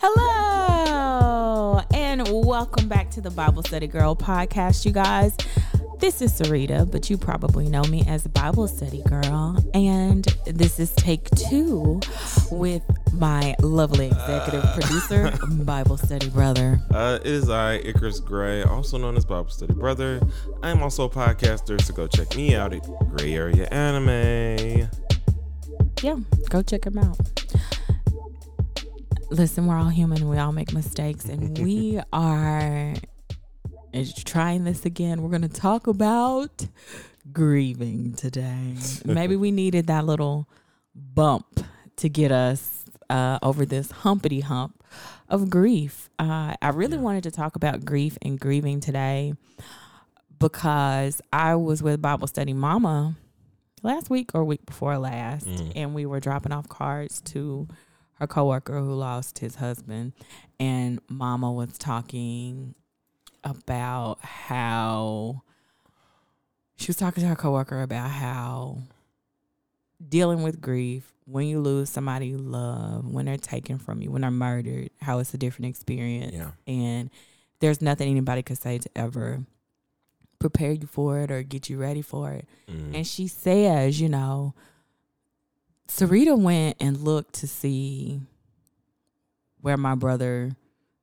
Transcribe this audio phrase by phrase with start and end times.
[0.00, 5.36] Hello, and welcome back to the Bible Study Girl podcast, you guys.
[5.98, 9.56] This is Sarita, but you probably know me as Bible Study Girl.
[9.72, 12.00] And this is take two
[12.50, 12.82] with
[13.14, 15.32] my lovely executive producer,
[15.64, 16.78] Bible Study Brother.
[16.92, 20.20] Uh, it is I, Icarus Gray, also known as Bible Study Brother.
[20.62, 22.82] I'm also a podcaster, so go check me out at
[23.16, 24.88] Gray Area Anime.
[26.02, 26.16] Yeah,
[26.50, 27.18] go check him out.
[29.30, 30.28] Listen, we're all human.
[30.28, 32.94] We all make mistakes, and we are
[34.04, 35.22] trying this again.
[35.22, 36.66] We're going to talk about
[37.32, 38.74] grieving today.
[39.04, 40.48] Maybe we needed that little
[40.94, 41.60] bump
[41.96, 44.82] to get us uh, over this humpity hump
[45.28, 46.10] of grief.
[46.18, 49.34] Uh, I really wanted to talk about grief and grieving today
[50.38, 53.16] because I was with Bible Study Mama
[53.82, 55.72] last week or week before last, Mm.
[55.74, 57.68] and we were dropping off cards to
[58.14, 60.12] her coworker who lost his husband,
[60.58, 62.74] and Mama was talking
[63.46, 65.42] about how
[66.76, 68.78] she was talking to her coworker about how
[70.06, 74.22] dealing with grief when you lose somebody you love, when they're taken from you, when
[74.22, 76.34] they're murdered, how it's a different experience.
[76.34, 76.50] Yeah.
[76.66, 77.10] And
[77.60, 79.40] there's nothing anybody could say to ever
[80.38, 82.46] prepare you for it or get you ready for it.
[82.68, 82.94] Mm.
[82.96, 84.54] And she says, you know,
[85.88, 88.20] Sarita went and looked to see
[89.60, 90.52] where my brother,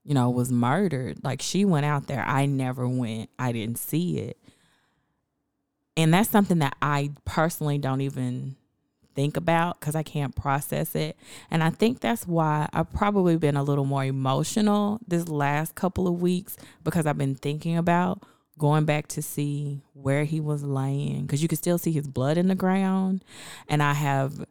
[0.03, 1.23] you know, was murdered.
[1.23, 2.23] Like she went out there.
[2.25, 3.29] I never went.
[3.39, 4.37] I didn't see it.
[5.95, 8.55] And that's something that I personally don't even
[9.15, 11.17] think about because I can't process it.
[11.51, 16.07] And I think that's why I've probably been a little more emotional this last couple
[16.07, 18.23] of weeks because I've been thinking about
[18.57, 22.37] going back to see where he was laying because you can still see his blood
[22.37, 23.23] in the ground.
[23.67, 24.45] And I have,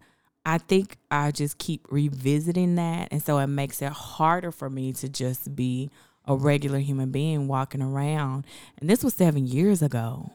[0.44, 3.08] I think I just keep revisiting that.
[3.10, 5.90] And so it makes it harder for me to just be
[6.24, 8.46] a regular human being walking around.
[8.78, 10.32] And this was seven years ago.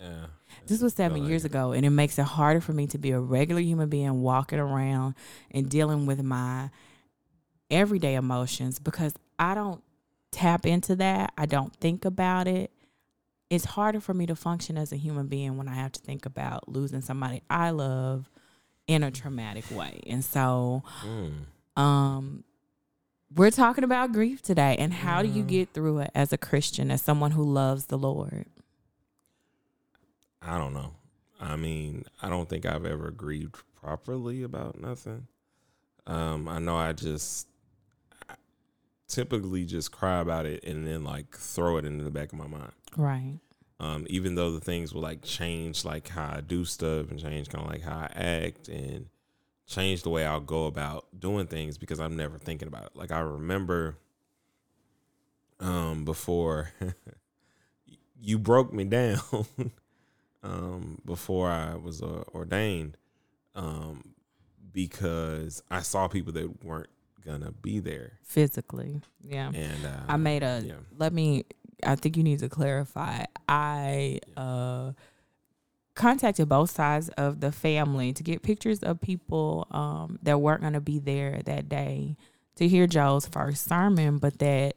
[0.00, 0.26] yeah.
[0.66, 3.18] This was seven years ago, and it makes it harder for me to be a
[3.18, 5.14] regular human being walking around
[5.50, 6.68] and dealing with my
[7.70, 9.82] everyday emotions because I don't
[10.30, 11.32] tap into that.
[11.38, 12.70] I don't think about it.
[13.48, 16.26] It's harder for me to function as a human being when I have to think
[16.26, 18.28] about losing somebody I love
[18.88, 20.00] in a traumatic way.
[20.08, 21.44] And so, Mm.
[21.80, 22.44] um,
[23.36, 25.48] we're talking about grief today and how do you Mhm.
[25.48, 28.46] get through it as a Christian, as someone who loves the Lord?
[30.42, 30.94] I don't know.
[31.40, 35.28] I mean, I don't think I've ever grieved properly about nothing.
[36.06, 37.46] Um, I know I just
[38.28, 38.34] I
[39.08, 42.46] typically just cry about it and then like throw it into the back of my
[42.46, 42.72] mind.
[42.96, 43.38] Right.
[43.80, 47.48] Um, even though the things will like change like how I do stuff and change
[47.48, 49.06] kind of like how I act and
[49.66, 52.90] change the way I'll go about doing things because I'm never thinking about it.
[52.96, 53.96] Like I remember
[55.60, 56.72] um before
[58.20, 59.20] you broke me down
[60.42, 62.96] um before I was uh, ordained
[63.54, 64.14] um
[64.72, 66.90] because I saw people that weren't
[67.24, 69.02] gonna be there Physically.
[69.22, 69.50] Yeah.
[69.54, 70.74] and uh, I made a yeah.
[70.96, 71.44] let me
[71.84, 73.24] I think you need to clarify.
[73.48, 74.92] I uh
[75.94, 80.72] contacted both sides of the family to get pictures of people um that weren't going
[80.74, 82.16] to be there that day
[82.56, 84.74] to hear Joe's first sermon, but that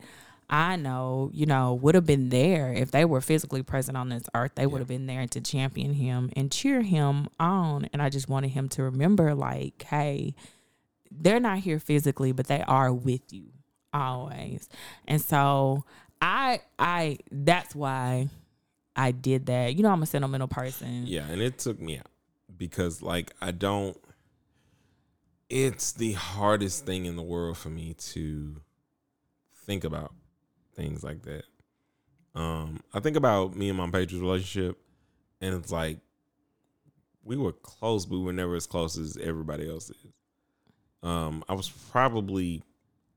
[0.51, 4.25] I know, you know, would have been there if they were physically present on this
[4.35, 4.51] earth.
[4.55, 7.87] They would have been there to champion him and cheer him on.
[7.93, 10.35] And I just wanted him to remember, like, hey,
[11.09, 13.45] they're not here physically, but they are with you
[13.93, 14.67] always.
[15.07, 15.85] And so
[16.21, 18.29] I I that's why
[18.95, 19.75] I did that.
[19.75, 21.03] You know I'm a sentimental person.
[21.07, 22.07] Yeah, and it took me out
[22.55, 23.97] because like I don't
[25.49, 28.55] it's the hardest thing in the world for me to
[29.65, 30.13] think about
[30.75, 31.43] things like that.
[32.35, 34.77] Um I think about me and my Patriots relationship
[35.41, 35.97] and it's like
[37.23, 40.13] we were close, but we were never as close as everybody else is.
[41.01, 42.63] Um I was probably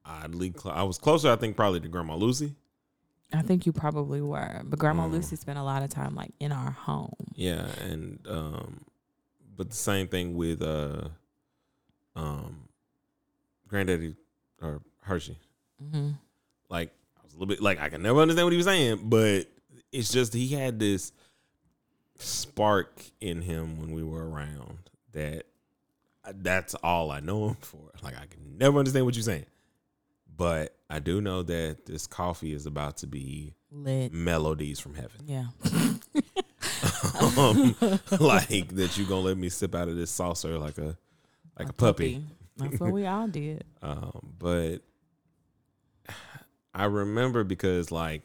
[0.06, 0.74] oddly close.
[0.74, 2.54] I was closer I think probably to Grandma Lucy.
[3.32, 4.62] I think you probably were.
[4.64, 7.14] But Grandma Um, Lucy spent a lot of time like in our home.
[7.34, 8.84] Yeah, and um
[9.56, 11.08] but the same thing with uh
[12.16, 12.68] um
[13.68, 14.14] granddaddy
[14.62, 15.38] or Hershey.
[15.80, 16.10] hmm
[16.68, 19.00] Like I was a little bit like I can never understand what he was saying,
[19.04, 19.46] but
[19.92, 21.12] it's just he had this
[22.18, 24.78] spark in him when we were around
[25.12, 25.46] that
[26.36, 27.90] that's all I know him for.
[28.02, 29.46] Like I can never understand what you're saying.
[30.36, 34.12] But I do know that this coffee is about to be Lit.
[34.12, 35.22] melodies from heaven.
[35.26, 35.46] Yeah.
[37.36, 37.74] um,
[38.20, 40.96] like that you gonna let me sip out of this saucer like a
[41.58, 42.22] like a, puppy.
[42.56, 43.64] That's what we all did.
[43.82, 44.82] Um, but
[46.72, 48.22] I remember because like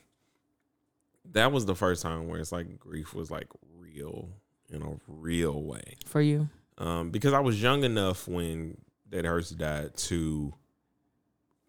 [1.31, 3.47] that was the first time where it's like grief was like
[3.79, 4.29] real
[4.71, 5.95] in a real way.
[6.05, 6.49] For you.
[6.77, 8.77] Um, because I was young enough when
[9.09, 10.53] that Hersey died to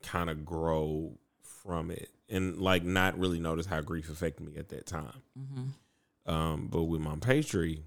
[0.03, 1.13] kind of grow
[1.43, 5.23] from it and like not really notice how grief affected me at that time.
[5.39, 6.33] Mm-hmm.
[6.33, 7.83] Um, but with my Patry,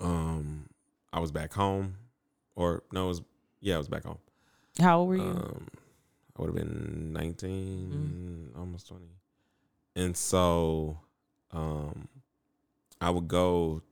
[0.00, 0.68] um,
[1.12, 1.96] I was back home,
[2.56, 3.22] or no, it was
[3.60, 4.18] yeah, I was back home.
[4.80, 5.22] How old were you?
[5.22, 5.68] Um,
[6.36, 9.04] I would have been 19, almost 20.
[9.94, 10.98] And so
[11.50, 12.08] um,
[13.00, 13.82] I would go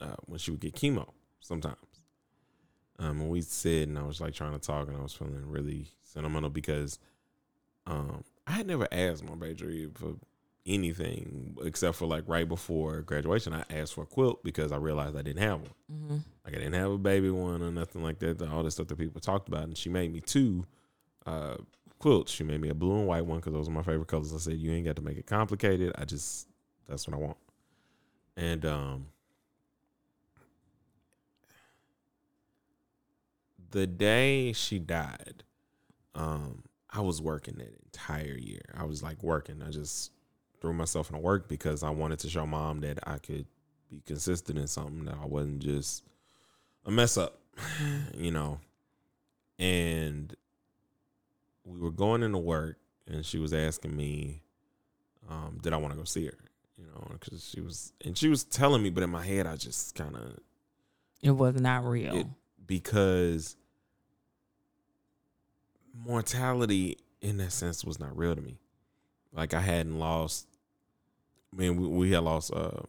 [0.00, 1.08] uh, when she would get chemo
[1.40, 1.76] sometimes.
[3.02, 5.42] Um, and we'd sit and I was like trying to talk and I was feeling
[5.46, 7.00] really sentimental because
[7.86, 10.14] um, I had never asked my baby for
[10.64, 13.52] anything except for like right before graduation.
[13.52, 15.70] I asked for a quilt because I realized I didn't have one.
[15.92, 16.16] mm-hmm.
[16.44, 18.40] Like I didn't have a baby one or nothing like that.
[18.42, 20.64] All this stuff that people talked about, and she made me two
[21.26, 21.56] uh,
[21.98, 22.30] quilts.
[22.30, 24.32] She made me a blue and white one because those are my favorite colors.
[24.32, 25.92] I said you ain't got to make it complicated.
[25.98, 26.46] I just
[26.88, 27.36] that's what I want.
[28.36, 29.06] And um,
[33.72, 35.42] the day she died,
[36.14, 38.62] um, I was working that entire year.
[38.74, 39.62] I was like working.
[39.66, 40.12] I just
[40.60, 43.46] threw myself into work because I wanted to show mom that I could
[43.90, 46.04] be consistent in something that I wasn't just
[46.86, 47.40] a mess up,
[48.14, 48.60] you know.
[49.58, 50.34] And
[51.64, 54.42] we were going into work, and she was asking me,
[55.30, 56.38] um, "Did I want to go see her?"
[56.76, 59.56] You know, because she was, and she was telling me, but in my head, I
[59.56, 60.38] just kind of
[61.22, 62.16] It was not real.
[62.16, 62.26] it
[62.66, 63.56] because
[65.94, 68.58] mortality in that sense was not real to me.
[69.32, 70.46] Like I hadn't lost.
[71.52, 72.82] I mean, we, we had lost uh,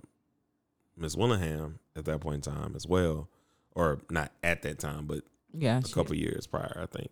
[0.98, 3.30] Miss Willingham at that point in time as well,
[3.76, 5.24] or not at that time, but
[5.54, 5.80] yeah.
[5.80, 7.12] a couple years prior, I think,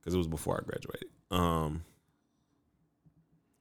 [0.00, 1.08] because it was before I graduated.
[1.30, 1.84] Um,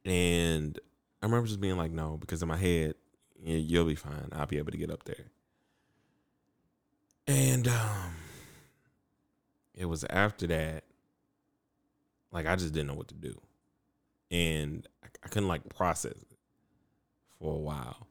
[0.04, 0.80] and
[1.22, 2.96] I remember just being like, no, because in my head,
[3.40, 4.30] "Yeah, you'll be fine.
[4.34, 5.31] I'll be able to get up there.
[7.28, 8.16] And um,
[9.75, 10.84] it was after that,
[12.31, 13.39] like I just didn't know what to do,
[14.30, 16.38] and I, I couldn't like process it
[17.39, 18.07] for a while,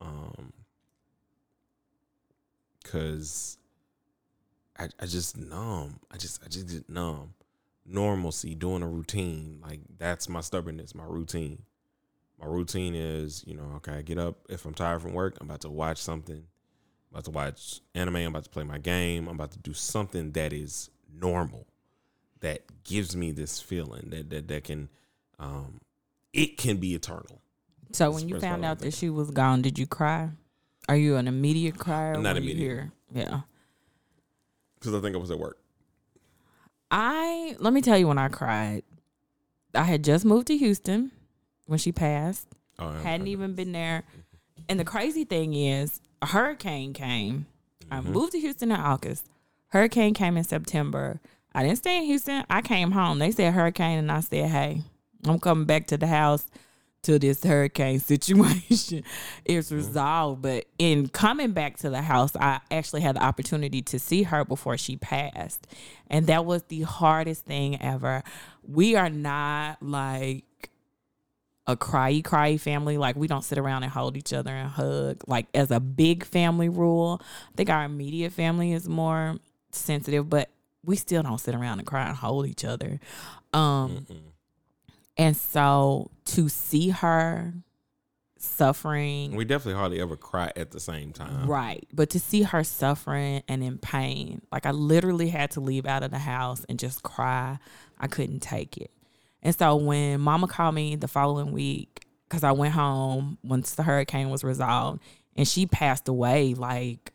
[0.00, 0.52] um,
[2.82, 3.58] because
[4.78, 6.00] I I just numb.
[6.10, 7.34] I just I just get numb.
[7.88, 11.62] Normalcy, doing a routine, like that's my stubbornness, my routine.
[12.40, 14.36] My routine is, you know, okay, I get up.
[14.48, 16.36] If I'm tired from work, I'm about to watch something.
[16.36, 18.16] I'm about to watch anime.
[18.16, 19.28] I'm about to play my game.
[19.28, 21.66] I'm about to do something that is normal,
[22.40, 24.88] that gives me this feeling that that that can,
[25.38, 25.80] um,
[26.32, 27.40] it can be eternal.
[27.92, 30.30] So when you found out that she was gone, did you cry?
[30.88, 32.16] Are you an immediate crier?
[32.16, 32.58] Not immediate.
[32.58, 33.40] hear- Yeah.
[34.78, 35.58] Because I think I was at work.
[36.90, 38.82] I let me tell you when I cried.
[39.74, 41.10] I had just moved to Houston
[41.66, 42.46] when she passed.
[42.78, 44.04] Oh, I- Hadn't even been there.
[44.68, 47.46] And the crazy thing is, a hurricane came.
[47.90, 48.06] I Mhm.
[48.06, 49.26] moved to Houston in August.
[49.68, 51.20] Hurricane came in September.
[51.56, 52.44] I didn't stay in Houston.
[52.50, 53.18] I came home.
[53.18, 54.82] They said hurricane, and I said, "Hey,
[55.24, 56.46] I'm coming back to the house
[57.00, 59.02] till this hurricane situation
[59.46, 63.98] is resolved." But in coming back to the house, I actually had the opportunity to
[63.98, 65.66] see her before she passed,
[66.08, 68.22] and that was the hardest thing ever.
[68.62, 70.44] We are not like
[71.66, 72.98] a cryy cryy family.
[72.98, 75.22] Like we don't sit around and hold each other and hug.
[75.26, 79.38] Like as a big family rule, I think our immediate family is more
[79.72, 80.50] sensitive, but
[80.86, 82.98] we still don't sit around and cry and hold each other.
[83.52, 84.20] Um, Mm-mm.
[85.18, 87.52] and so to see her
[88.38, 91.48] suffering, We definitely hardly ever cry at the same time.
[91.48, 95.86] right, but to see her suffering and in pain, like I literally had to leave
[95.86, 97.58] out of the house and just cry.
[97.98, 98.90] I couldn't take it.
[99.42, 103.84] And so when mama called me the following week, because I went home once the
[103.84, 105.00] hurricane was resolved
[105.36, 107.12] and she passed away, like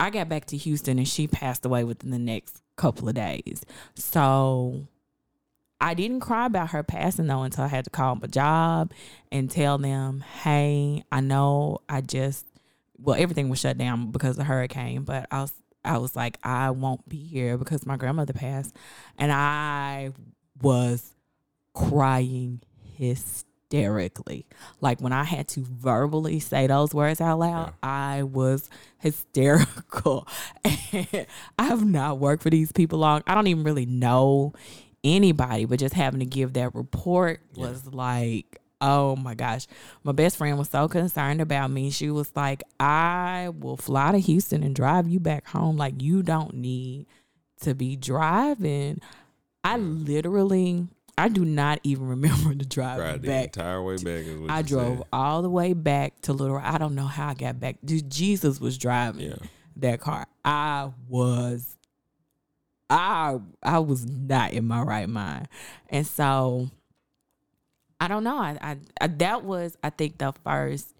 [0.00, 3.64] I got back to Houston and she passed away within the next couple of days.
[3.94, 4.86] So
[5.80, 8.92] I didn't cry about her passing though until I had to call my job
[9.32, 12.46] and tell them, hey, I know I just,
[12.98, 15.52] well, everything was shut down because of the hurricane, but I was,
[15.84, 18.74] I was like, I won't be here because my grandmother passed.
[19.16, 20.12] And I
[20.60, 21.14] was
[21.74, 22.60] crying
[23.70, 24.46] hysterically.
[24.80, 30.26] Like when I had to verbally say those words out loud, I was hysterical.
[30.64, 31.26] I
[31.58, 33.22] have not worked for these people long.
[33.26, 34.52] I don't even really know
[35.04, 39.66] anybody, but just having to give that report was like, oh my gosh.
[40.02, 41.90] My best friend was so concerned about me.
[41.90, 45.76] She was like, I will fly to Houston and drive you back home.
[45.76, 47.06] Like, you don't need
[47.62, 49.00] to be driving.
[49.64, 50.86] I literally,
[51.18, 53.44] I do not even remember the drive Right, the back.
[53.56, 55.06] entire way back I drove said.
[55.12, 56.56] all the way back to Little.
[56.56, 56.64] Rock.
[56.64, 57.76] I don't know how I got back.
[57.84, 59.36] Dude, Jesus was driving Yeah.
[59.76, 60.26] that car.
[60.44, 61.76] I was,
[62.88, 65.48] I I was not in my right mind,
[65.90, 66.70] and so
[68.00, 68.38] I don't know.
[68.38, 70.94] I, I, I that was I think the first.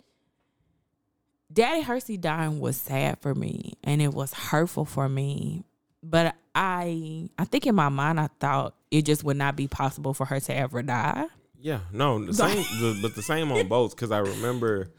[1.50, 5.64] Daddy Hersey dying was sad for me, and it was hurtful for me.
[6.02, 10.14] But I, I think in my mind, I thought it just would not be possible
[10.14, 11.26] for her to ever die.
[11.61, 13.97] Yeah, no, the same, the, but the same on both.
[13.97, 14.90] Because I remember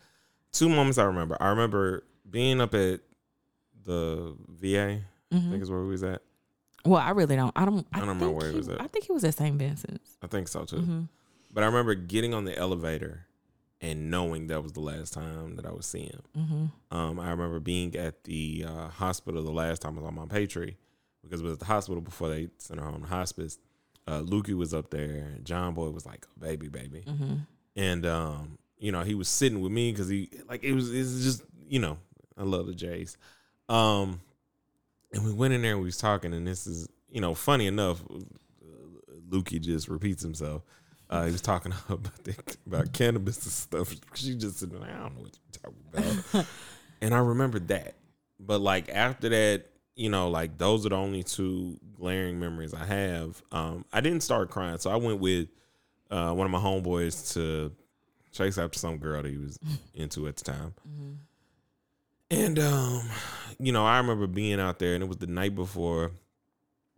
[0.51, 0.97] two moments.
[0.97, 1.37] I remember.
[1.39, 2.99] I remember being up at
[3.83, 5.01] the VA.
[5.31, 6.21] I think is where we was at.
[6.85, 7.53] Well, I really don't.
[7.55, 7.87] I don't.
[7.93, 8.81] I, I don't remember where it he- was at.
[8.81, 9.55] I think he was at St.
[9.57, 10.17] Vincent's.
[10.21, 10.77] I think so too.
[10.77, 11.01] Mm-hmm.
[11.53, 13.25] But I remember getting on the elevator
[13.81, 16.23] and knowing that was the last time that I was seeing him.
[16.37, 16.97] Mm-hmm.
[16.97, 20.25] Um, I remember being at the uh, hospital the last time I was on my
[20.25, 20.77] Patri
[21.23, 23.57] because it was at the hospital before they sent her home to hospice.
[24.07, 25.27] Uh, Lukey was up there.
[25.43, 27.33] John Boy was like a baby, baby, Mm-hmm.
[27.75, 31.23] and um, you know he was sitting with me because he like it was it's
[31.23, 31.97] just you know
[32.37, 33.17] I love the Jays.
[33.67, 34.21] Um,
[35.13, 37.67] and we went in there and we was talking, and this is you know funny
[37.67, 40.63] enough, uh, Lukey just repeats himself.
[41.09, 42.35] Uh, he was talking about the,
[42.65, 43.93] about cannabis and stuff.
[44.15, 46.45] She just said, "I don't know what you're talking about."
[47.01, 47.95] and I remember that.
[48.39, 49.65] But like after that,
[49.99, 53.43] you know, like those are the only two glaring memories I have.
[53.51, 55.49] Um, I didn't start crying, so I went with
[56.09, 57.73] uh, one of my homeboys to
[58.31, 59.59] chase after some girl that he was
[59.93, 60.73] into at the time.
[62.31, 63.09] And um,
[63.59, 66.11] you know, I remember being out there, and it was the night before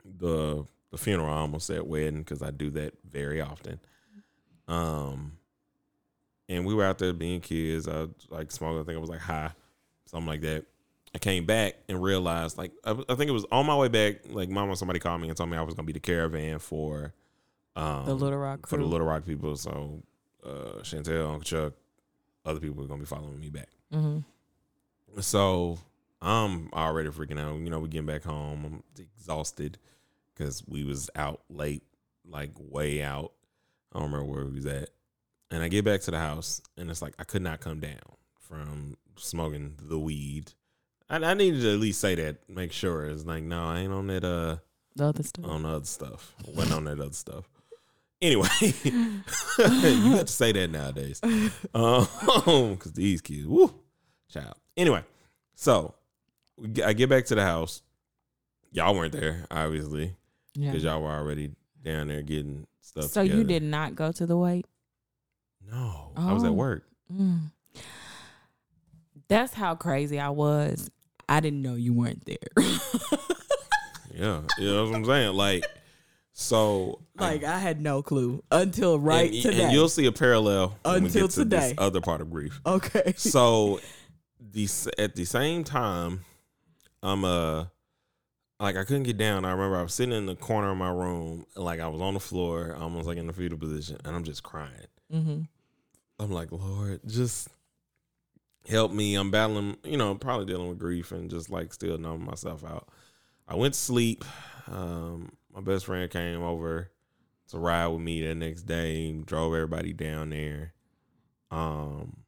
[0.06, 1.34] the the funeral.
[1.34, 3.80] I almost said wedding because I do that very often.
[4.68, 5.40] Um,
[6.48, 7.88] and we were out there being kids.
[7.88, 8.82] I like smoking.
[8.82, 9.54] I think I was like high,
[10.06, 10.66] something like that.
[11.14, 14.22] I came back and realized, like, I, I think it was on my way back.
[14.30, 17.14] Like, mama, somebody called me and told me I was gonna be the caravan for
[17.76, 18.86] um, The Little Rock for the.
[18.86, 19.56] Little Rock people.
[19.58, 20.04] So,
[20.46, 21.74] uh, Chantel, Uncle Chuck,
[22.46, 23.70] other people are gonna be following me back.
[23.94, 24.20] Mm-hmm.
[25.20, 25.80] So
[26.22, 27.60] I'm already freaking out.
[27.60, 28.64] You know, we getting back home.
[28.66, 29.78] I'm exhausted
[30.34, 31.84] because we was out late,
[32.26, 33.34] like way out.
[33.92, 34.90] I don't remember where we was at.
[35.50, 38.00] And I get back to the house, and it's like I could not come down
[38.40, 40.54] from smoking the weed.
[41.12, 43.06] I, I needed to at least say that, make sure.
[43.06, 44.24] It's like, no, I ain't on that.
[44.24, 44.58] Uh,
[44.96, 45.46] The other stuff.
[45.46, 46.34] on the other stuff.
[46.48, 47.46] Wasn't on that other stuff.
[48.22, 51.20] Anyway, you have to say that nowadays.
[51.74, 52.08] Um,
[52.76, 53.74] because these kids, woo,
[54.32, 54.54] child.
[54.78, 55.04] Anyway,
[55.56, 55.96] so
[56.86, 57.82] I get back to the house.
[58.72, 60.16] Y'all weren't there, obviously,
[60.56, 60.70] yeah.
[60.70, 61.52] because y'all were already
[61.84, 63.06] down there getting stuff.
[63.06, 64.66] So you did not go to the wake?
[65.70, 66.54] No, I was at Oh.
[66.54, 66.84] work.
[67.12, 67.52] Mm.
[69.28, 70.90] That's how crazy I was.
[71.32, 72.66] I didn't know you weren't there.
[74.14, 75.36] Yeah, you know what I'm saying.
[75.36, 75.66] Like,
[76.34, 79.64] so like I had no clue until right and, today.
[79.64, 81.76] and you'll see a parallel when we Until to this today.
[81.78, 82.60] other part of grief.
[82.66, 83.14] okay.
[83.16, 83.80] so
[84.52, 86.26] the at the same time
[87.04, 87.66] i'm uh
[88.60, 90.90] like i couldn't get down i remember i was sitting in the corner of my
[90.90, 94.24] room like i was on the floor almost like in the fetal position and i'm
[94.24, 95.42] just crying mm-hmm.
[96.20, 97.48] i'm like lord just
[98.70, 102.26] help me i'm battling you know probably dealing with grief and just like still numbing
[102.26, 102.88] myself out.
[103.48, 104.24] I went to sleep.
[104.68, 106.92] Um my best friend came over
[107.50, 110.74] to ride with me the next day drove everybody down there.
[111.50, 112.22] Um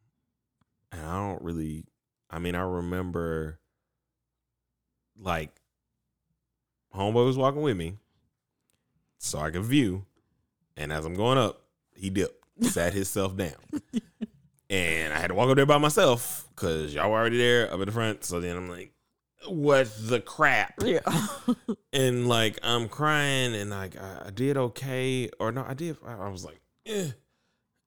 [0.94, 1.86] and i don't really
[2.30, 3.60] i mean i remember
[5.20, 5.62] like
[6.96, 7.96] homeboy was walking with me
[9.18, 10.06] so i could view
[10.78, 11.64] and as i'm going up
[11.96, 13.56] he dipped sat himself down
[14.70, 17.80] and I had to walk up there by myself because y'all were already there up
[17.80, 18.24] at the front.
[18.24, 18.92] So then I'm like,
[19.48, 20.76] what the crap?
[20.84, 21.00] Yeah.
[21.94, 25.30] And like I'm crying and like I, I did okay.
[25.40, 27.10] Or no, I did I, I was like, eh.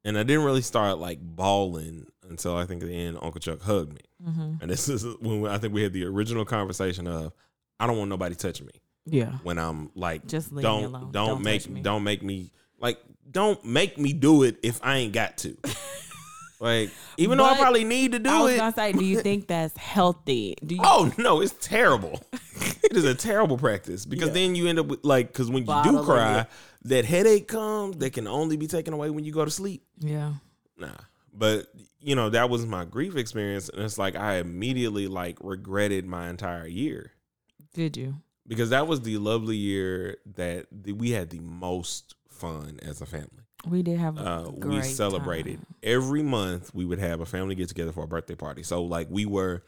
[0.05, 3.61] And I didn't really start like bawling until I think at the end Uncle Chuck
[3.63, 4.01] hugged me.
[4.25, 4.53] mm-hmm.
[4.61, 7.33] And this is when we- I think we had the original conversation of
[7.81, 8.73] I don't want nobody touching me
[9.07, 9.33] Yeah.
[9.43, 11.11] when I'm like Just leave don't me alone.
[11.11, 11.81] don't, Don't make me.
[11.83, 15.57] don't make me like don't make me do it if I ain't got to.
[16.61, 18.57] like even though I probably need to do I was it.
[18.59, 20.57] gonna say, do you think that's healthy?
[20.65, 20.81] Do you?
[20.85, 22.23] Oh no, it's terrible.
[22.83, 24.35] it is a terrible practice because Yeah.
[24.35, 26.47] then you end up with like because when you do cry, it.
[26.85, 29.85] that headache comes that can only be taken away when you go to sleep.
[29.99, 30.35] Yeah.
[30.79, 30.89] Nah,
[31.33, 31.67] but
[32.01, 36.29] you know that was my grief experience, and it's like I immediately like regretted my
[36.29, 37.13] entire year
[37.75, 38.15] Did you?
[38.47, 43.07] because that was the lovely year that the, we had the most fun as a
[43.07, 43.46] family.
[43.65, 45.67] We did have a Uh, we celebrated time.
[45.83, 46.75] every month.
[46.75, 48.63] We would have a family get together for a birthday party.
[48.63, 49.63] So like we were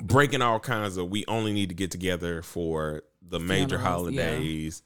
[0.00, 1.10] breaking all kinds of.
[1.10, 4.22] We only need to get together for the major Funerals, yeah.
[4.30, 4.82] holidays.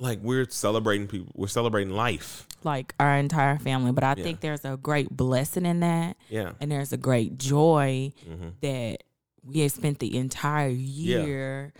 [0.00, 1.32] Like we're celebrating people.
[1.34, 2.46] We're celebrating life.
[2.64, 3.92] like our entire family.
[3.92, 4.24] But I Yeah.
[4.24, 6.52] think there's a great blessing in that, Yeah.
[6.60, 9.04] and there's a great joy hmm that
[9.44, 11.72] we have spent the entire year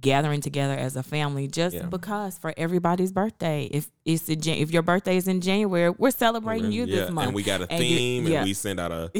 [0.00, 1.84] gathering together as a family just Yeah.
[1.84, 6.10] because for everybody's birthday if it's in Jan- if your birthday is in January we're
[6.10, 6.96] celebrating you yeah.
[7.02, 8.38] this month And we got a And you- theme, yeah.
[8.38, 9.10] and we send out a,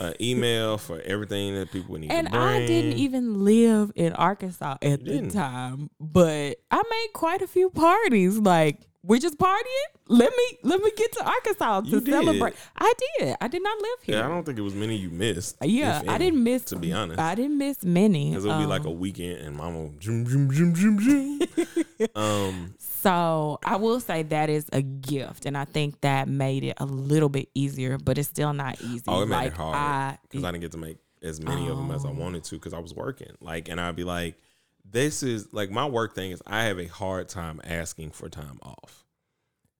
[0.00, 2.28] a email for everything that people need and.
[2.28, 5.30] I didn't even live in Arkansas at the didn't.
[5.30, 10.80] time but I made quite a few parties like we're just partying let me let
[10.80, 12.12] me get to Arkansas to You did.
[12.12, 14.96] celebrate I did I did not live here Yeah, I don't think it was many
[14.96, 15.56] you missed.
[15.62, 16.62] Yeah, if I didn't miss.
[16.66, 18.30] To be honest, I didn't miss many.
[18.30, 21.40] because it would be like a Um, weekend, and Mama zoom zoom zoom zoom zoom.
[22.14, 26.74] um, So I will say that is a gift, and I think that made it
[26.78, 29.04] a little bit easier, but it's still not easy.
[29.08, 31.76] oh, it made like it hard because I didn't get to make as many of
[31.76, 32.14] them as I Oh.
[32.14, 33.32] wanted to because I was working.
[33.40, 34.36] Like, and I'd be like,
[34.84, 38.58] this is like my work thing is I have a hard time asking for time
[38.62, 39.04] off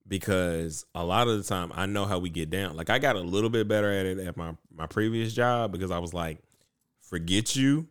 [0.07, 2.77] because a lot of the time I know how we get down.
[2.77, 5.91] Like, I got a little bit better at it at my my previous job because
[5.91, 6.39] I was like,
[7.01, 7.87] forget you,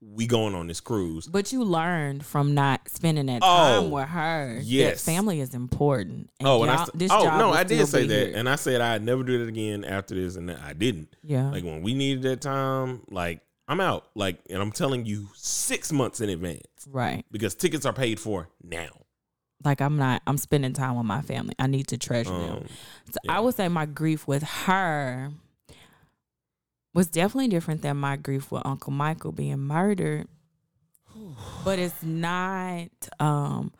[0.00, 1.26] we going on this cruise.
[1.26, 3.46] but you learned from not spending that Oh,
[3.82, 4.60] time with her.
[4.62, 5.04] yes.
[5.04, 6.30] that family is important.
[6.38, 8.36] And Oh, and I this oh no, I did say that, here.
[8.36, 11.16] and I said I'd never do it again after this, and I didn't.
[11.24, 14.06] yeah, Like when we needed that time, like I'm out.
[14.14, 17.24] Like, and I'm telling you six months in advance right.
[17.30, 18.88] because tickets are paid for now.
[19.64, 20.22] Like I'm not.
[20.26, 21.54] I'm spending time with my family.
[21.58, 22.50] I need to treasure them.
[22.58, 22.66] Um,
[23.10, 23.36] So Yeah.
[23.36, 25.32] I would say my grief with her
[26.98, 30.26] was definitely different than my grief with Uncle Michael being murdered.
[31.64, 32.88] But it's not
[33.20, 33.72] um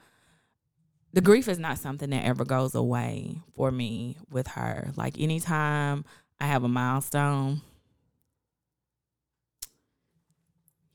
[1.12, 4.92] the grief is not something that ever goes away for me with her.
[4.94, 6.04] Like anytime
[6.40, 7.62] I have a milestone.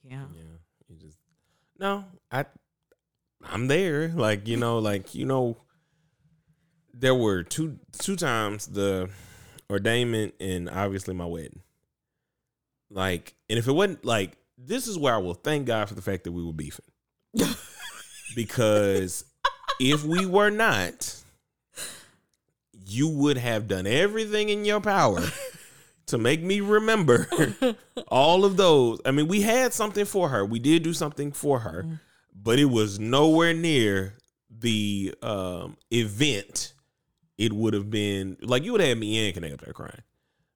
[0.01, 0.23] Yeah.
[0.33, 0.43] yeah,
[0.87, 1.17] you just
[1.77, 2.05] no.
[2.31, 2.45] I
[3.43, 4.07] I'm there.
[4.07, 5.57] Like you know, like you know,
[6.93, 9.09] there were two two times the
[9.69, 11.59] ordainment and obviously my wedding.
[12.93, 16.01] Like, and if it wasn't like this is where I will thank God for the
[16.01, 16.85] fact that we were beefing.
[18.35, 19.25] because
[19.79, 21.15] if we were not,
[22.85, 25.21] you would have done everything in your power
[26.07, 27.27] to make me remember
[28.07, 29.01] all of those.
[29.05, 30.45] I mean, we had something for her.
[30.45, 31.99] We did do something for her, Mm.
[32.35, 34.15] but it was nowhere near
[34.49, 36.73] the um, event.
[37.37, 40.01] It would have been like you would have had me in connect up there crying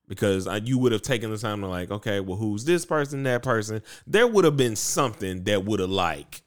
[0.08, 3.24] because I, you would have taken the time to like, okay, well, who's this person,
[3.24, 3.82] that person?
[4.06, 6.42] There would have been something that would have like.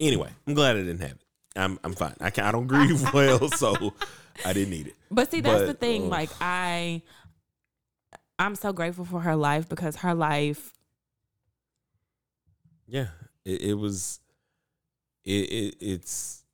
[0.00, 1.24] Anyway, I'm glad I didn't have it.
[1.56, 2.14] I'm I'm fine.
[2.20, 3.92] I can I don't grieve well, so
[4.44, 4.94] I didn't need it.
[5.10, 6.04] But see, that's the thing.
[6.04, 7.02] uh, like I,
[8.38, 10.72] I'm so grateful for her life because her life.
[12.86, 13.08] Yeah,
[13.44, 14.20] it, it was.
[15.24, 16.44] It, it it's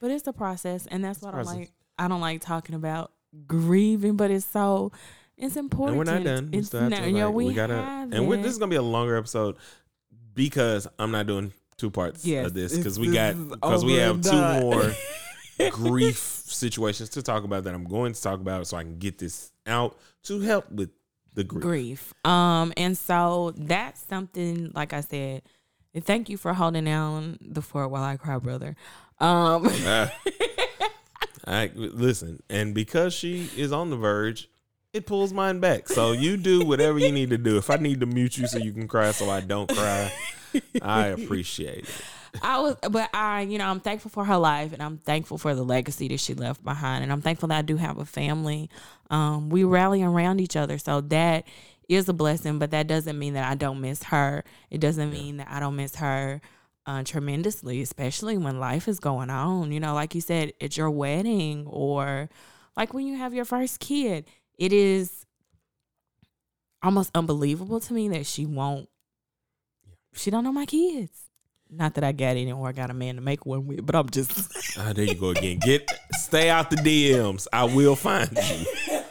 [0.00, 1.72] But it's a process, and that's what I'm like.
[1.98, 3.12] I don't like talking about
[3.46, 4.92] grieving, but it's so
[5.38, 5.90] it's important.
[5.90, 6.50] and we're not done.
[6.52, 8.14] We It's still have not, to, you know, we, we gotta, haven't.
[8.14, 9.56] and we're, this is gonna be a longer episode
[10.34, 14.20] because I'm not doing two parts Yes, of this because we got because we have
[14.20, 14.60] two done.
[14.62, 14.92] more
[15.70, 19.18] grief situations to talk about that I'm going to talk about so I can get
[19.18, 20.90] this out to help with
[21.34, 21.62] the grief.
[21.62, 22.14] grief.
[22.24, 24.72] Um, and so that's something.
[24.74, 25.42] Like I said,
[25.94, 28.74] and thank you for holding down the fort while I cry, brother.
[29.20, 30.12] Um, Ah.
[31.46, 34.50] I listen, and because she is on the verge,
[34.92, 35.88] it pulls mine back.
[35.88, 37.58] So you do whatever you need to do.
[37.58, 40.12] If I need to mute you so you can cry, so I don't cry,
[40.82, 42.04] I appreciate it.
[42.42, 45.54] I was, but I, you know, I'm thankful for her life, and I'm thankful for
[45.54, 48.70] the legacy that she left behind, and I'm thankful that I do have a family.
[49.10, 51.46] Um, we rally around each other, so that
[51.88, 52.58] is a blessing.
[52.58, 54.44] But that doesn't mean that I don't miss her.
[54.70, 56.40] It doesn't mean that I don't miss her
[56.86, 59.72] uh, tremendously, especially when life is going on.
[59.72, 62.28] You know, like you said, at your wedding or
[62.76, 64.26] like when you have your first kid,
[64.58, 65.24] it is
[66.82, 68.88] almost unbelievable to me that she won't.
[70.14, 71.10] She don't know my kids.
[71.70, 73.94] Not that I got any or I got a man to make one with, but
[73.94, 75.58] I'm just Ah, there you go again.
[75.60, 77.46] Get stay out the DMs.
[77.52, 78.66] I will find you.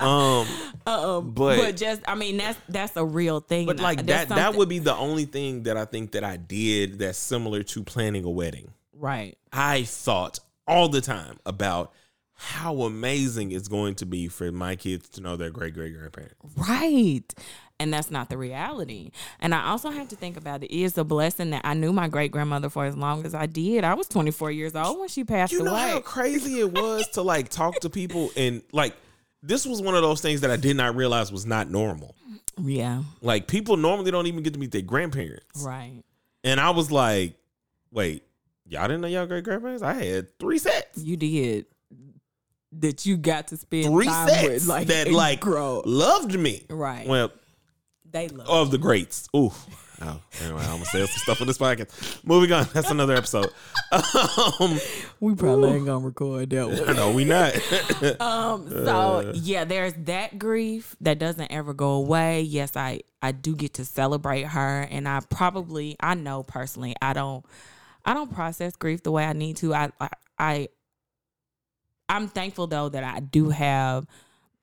[0.00, 0.46] Um,
[0.86, 3.66] um, But- but, just I mean that's that's a real thing.
[3.66, 6.38] but like that, that's that would be the only thing that I think that I
[6.38, 8.70] did that's similar to planning a wedding.
[8.94, 9.36] right.
[9.52, 11.92] I thought all the time about
[12.42, 16.34] how amazing it's going to be for my kids to know their great great grandparents.
[16.56, 17.22] Right.
[17.78, 19.10] And that's not the reality.
[19.40, 22.08] And I also have to think about it is a blessing that I knew my
[22.08, 23.84] great grandmother for as long as I did.
[23.84, 25.90] I was 24 years old when she passed You know away.
[25.90, 28.94] how crazy it was to like talk to people and like
[29.42, 32.14] this was one of those things that I did not realize was not normal.
[32.58, 33.02] yeah.
[33.22, 35.62] Like people normally don't even get to meet their grandparents.
[35.62, 36.02] Right.
[36.44, 37.34] And I was like,
[37.90, 38.22] wait,
[38.66, 39.82] y'all didn't know y'all great grandparents?
[39.82, 40.98] I had three sets.
[41.02, 41.66] You did.
[42.72, 45.82] That you got to spend Three time sets with, like that like grow.
[45.84, 46.62] loved me.
[46.70, 47.06] Right.
[47.06, 47.32] Well,
[48.10, 48.48] they love.
[48.48, 49.28] of the greats.
[49.36, 49.50] Ooh.
[50.02, 52.24] Oh, anyway, I'm gonna say some stuff on this podcast.
[52.24, 52.66] Moving on.
[52.72, 53.50] That's another episode.
[53.92, 54.78] Um,
[55.20, 56.96] we probably ain't gonna record that one.
[56.96, 57.54] no, we not.
[58.20, 58.70] Um.
[58.70, 62.40] So yeah, there's that grief that doesn't ever go away.
[62.42, 67.12] Yes, I I do get to celebrate her, and I probably I know personally I
[67.12, 67.44] don't
[68.04, 69.74] I don't process grief the way I need to.
[69.74, 70.68] I I, I
[72.10, 74.06] I'm thankful though that I do have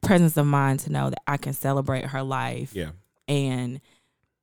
[0.01, 2.91] presence of mind to know that I can celebrate her life yeah.
[3.27, 3.81] and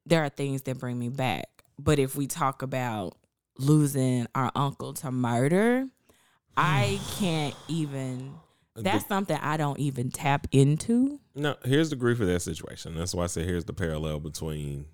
[0.07, 1.47] there are things that bring me back.
[1.79, 3.17] But if we talk about
[3.59, 5.87] losing our uncle to murder,
[6.57, 8.35] I can't even.
[8.77, 11.21] That's something I don't even tap into.
[11.37, 12.97] No, here's the grief of that situation.
[12.97, 14.87] That's why I say here's the parallel between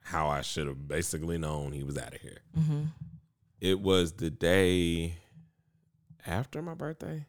[0.00, 2.38] how I should have basically known he was out of here.
[2.58, 2.84] Mm-hmm.
[3.60, 5.16] It was the day
[6.26, 7.26] after my birthday.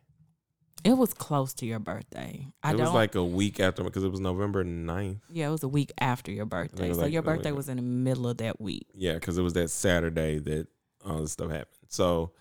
[0.83, 2.47] It was close to your birthday.
[2.63, 5.19] I it was like a week after because it was November 9th.
[5.29, 6.93] yeah, it was a week after your birthday.
[6.93, 8.87] So like- your birthday like- was in the middle of that week.
[8.93, 10.67] Yeah, because it was that Saturday that
[11.05, 11.67] all this stuff happened.
[11.89, 12.31] So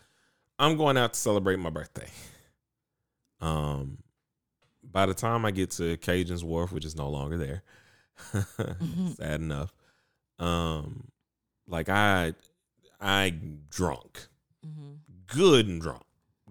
[0.58, 2.08] I'm going out to celebrate my birthday.
[3.40, 3.98] Um,
[4.82, 7.62] by the time I get to Cajun's Wharf, which is no longer there,
[9.16, 9.72] sad enough.
[10.38, 11.08] Um,
[11.66, 12.34] like I,
[13.00, 13.30] I
[13.70, 14.26] drunk,
[14.66, 14.94] Mm-hmm.
[15.26, 16.02] good and drunk,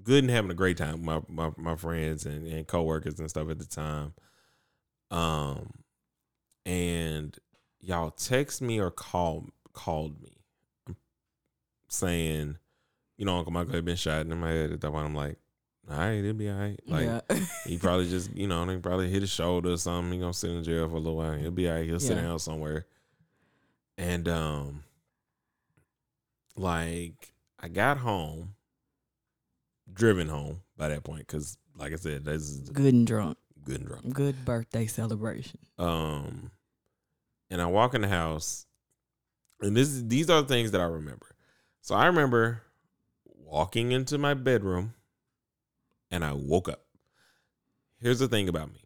[0.08, 0.94] good and having a great time.
[0.94, 4.14] with My my my friends and and coworkers and stuff at the time.
[5.12, 5.72] Um,
[6.66, 7.38] and
[7.80, 10.34] y'all text me or call called me
[11.90, 12.58] saying,
[13.18, 15.38] you know, Uncle Michael had been shot, in my head at that point, I'm like,
[15.90, 16.80] all right, it'll be all right.
[16.86, 17.40] Like yeah.
[17.66, 20.12] he probably just, you know, they probably hit his shoulder or something.
[20.12, 21.34] He gonna sit in jail for a little while.
[21.34, 21.86] He'll be all right.
[21.86, 22.24] He'll sit Yeah.
[22.24, 22.86] down somewhere.
[23.98, 24.84] And um,
[26.58, 28.56] like I got home,
[29.92, 33.38] driven home by that point, because like I said, this is good and drunk.
[33.64, 34.14] good and drunk.
[34.14, 35.60] Good birthday celebration.
[35.78, 36.52] Um,
[37.50, 38.66] and I walk in the house,
[39.62, 41.36] and this is, these are the things that I remember.
[41.82, 42.64] So I remember
[43.26, 44.94] walking into my bedroom,
[46.12, 46.82] and I woke up.
[48.02, 48.82] Here's the thing about me: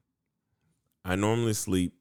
[1.03, 1.93] I normally sleep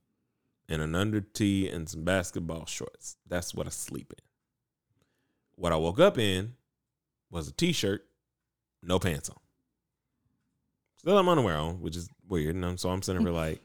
[0.68, 3.16] in an under tee and some basketball shorts.
[3.26, 4.24] That's what I sleep in.
[5.56, 6.54] What I woke up in
[7.30, 8.06] was a t-shirt,
[8.82, 9.36] no pants on.
[10.98, 12.54] Still have underwear on, which is weird.
[12.54, 13.60] And I'm, so I'm sitting here like,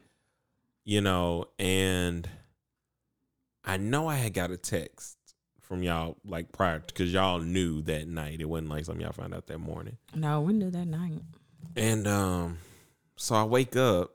[0.84, 2.28] you know, and
[3.64, 5.16] I know I had got a text
[5.60, 8.40] from y'all like prior because y'all knew that night.
[8.40, 9.96] It wasn't like something y'all found out that morning.
[10.14, 11.22] No, we knew that night.
[11.74, 12.58] And um,
[13.16, 14.12] so I wake up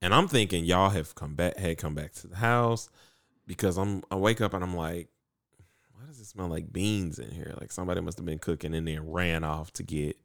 [0.00, 2.88] and I'm thinking y'all have come back had come back to the house
[3.46, 5.08] because I'm I wake up and I'm like,
[6.02, 7.54] why does it smell like beans in here?
[7.60, 10.16] Like somebody must have been cooking in there and ran off to get,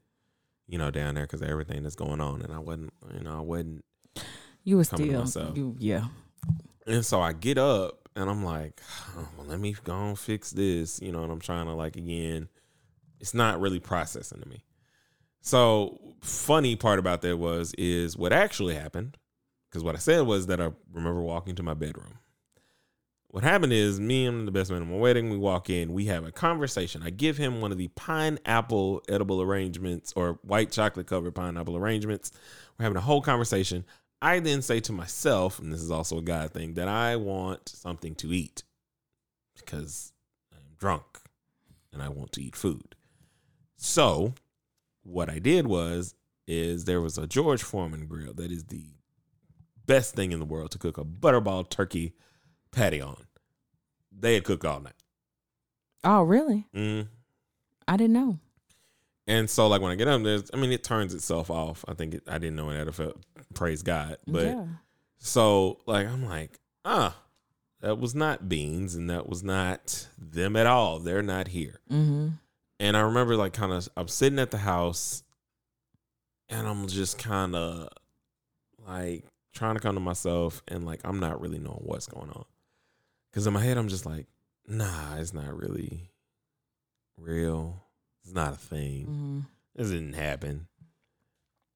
[0.65, 2.41] you know, down there because everything that's going on.
[2.41, 3.85] And I wasn't, you know, I wasn't
[4.63, 5.55] You were still, myself.
[5.55, 6.05] you, yeah.
[6.87, 8.81] And so I get up and I'm like,
[9.17, 11.95] oh, well, let me go and fix this, you know, and I'm trying to like
[11.95, 12.49] again,
[13.19, 14.63] it's not really processing to me.
[15.41, 19.15] So funny part about that was is what actually happened,
[19.69, 22.17] because what I said was that I remember walking to my bedroom.
[23.29, 26.05] What happened is me and the best man at my wedding, we walk in, we
[26.05, 27.03] have a conversation.
[27.03, 32.31] I give him one of the pineapple edible arrangements or white chocolate covered pineapple arrangements.
[32.77, 33.83] We're having a whole conversation.
[34.21, 37.67] I then say to myself, and this is also a God thing, that I want
[37.69, 38.63] something to eat
[39.55, 40.13] because
[40.53, 41.19] I'm drunk
[41.91, 42.95] and I want to eat food.
[43.75, 44.33] So,
[45.03, 46.15] what I did was,
[46.47, 48.85] is there was a George Foreman grill that is the
[49.85, 52.13] best thing in the world to cook a butterball turkey
[52.71, 53.23] patty on.
[54.11, 54.93] They had cooked all night.
[56.03, 56.65] Oh, really?
[56.75, 57.07] Mm.
[57.87, 58.39] I didn't know.
[59.27, 61.83] And so, like when I get up, there's, I mean, it turns itself off.
[61.87, 63.13] I think it, I didn't know it had a.
[63.53, 64.65] Praise God, but yeah.
[65.19, 67.15] So like I'm like, ah,
[67.81, 70.99] that was not beans and that was not them at all.
[70.99, 71.79] They're not here.
[71.91, 72.29] Mm-hmm.
[72.79, 75.23] And I remember like kind of I'm sitting at the house
[76.49, 77.89] and I'm just kind of
[78.87, 82.45] like trying to come to myself and like I'm not really knowing what's going on.
[83.33, 84.27] Cuz in my head I'm just like,
[84.67, 86.09] nah, it's not really
[87.17, 87.83] real.
[88.23, 89.05] It's not a thing.
[89.05, 89.39] Mm-hmm.
[89.75, 90.67] This didn't happen.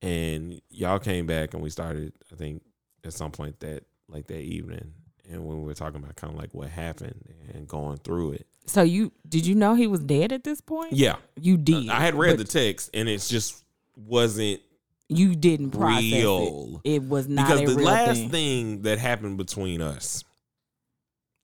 [0.01, 2.13] and y'all came back and we started.
[2.31, 2.63] I think
[3.03, 4.93] at some point that like that evening,
[5.29, 8.47] and when we were talking about kind of like what happened and going through it.
[8.65, 10.93] So you did you know he was dead at this point?
[10.93, 11.89] Yeah, You did.
[11.89, 13.63] I had read the text, and it just
[13.95, 14.61] wasn't
[15.07, 16.81] you didn't process real.
[16.83, 16.93] it.
[16.95, 18.29] It was not because the last thing.
[18.29, 20.23] thing that happened between us,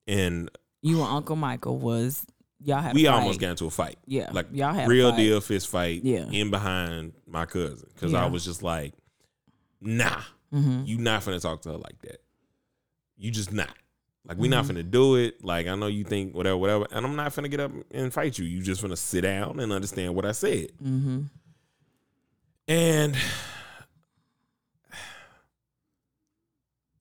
[0.08, 0.50] and
[0.82, 2.26] You and Uncle Michael was
[2.63, 2.93] y'all had.
[2.96, 3.98] we almost got into a fight.
[4.06, 6.30] Yeah, like y'all had a real deal fist fight Yeah.
[6.32, 8.24] in behind my cousin because Yeah.
[8.24, 8.93] I was just like,
[9.82, 12.22] nah, hmm you not finna talk to her like that.
[13.17, 13.74] You just not.
[14.26, 14.72] Like we not Mhm.
[14.72, 15.43] finna do it.
[15.43, 18.38] Like I know you think whatever, whatever, and I'm not finna get up and fight
[18.38, 18.46] you.
[18.46, 20.72] You just finna sit down and understand what I said.
[20.82, 21.24] hmm
[22.67, 23.15] And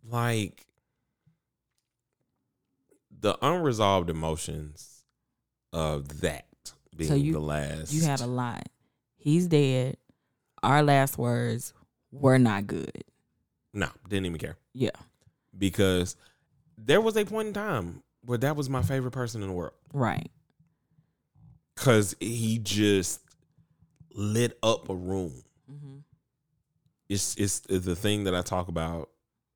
[0.09, 0.66] like
[3.21, 5.05] the unresolved emotions
[5.73, 6.47] of that
[6.97, 8.69] being you- the last You had a lot.
[9.17, 9.97] He's dead.
[10.63, 11.73] Our last words
[12.13, 13.05] were not good.
[13.75, 14.57] no, didn't even care.
[14.73, 14.91] Yeah.
[15.57, 16.17] Because
[16.79, 19.75] there was a point in time where that was my favorite person in the world.
[19.93, 20.31] Right.
[21.77, 23.21] Cause he just
[24.15, 25.43] lit up a room.
[25.69, 25.99] hmm
[27.09, 29.11] it's it's the thing that I talk about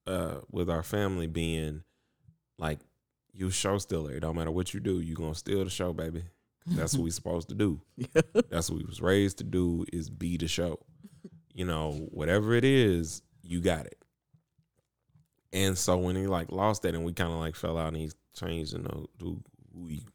[0.07, 1.83] uh with our family being
[2.59, 2.79] like
[3.33, 4.13] you a show stealer.
[4.13, 6.25] It don't matter what you do, you gonna steal the show, baby.
[6.67, 7.81] That's what we supposed to do.
[8.51, 10.79] That's what we was raised to do is be the show.
[11.53, 14.01] You know, whatever it is, you got it.
[15.53, 17.97] And so when he like lost that and we kind of like fell out and
[17.97, 19.43] he changed, you know, who,
[19.75, 20.07] who he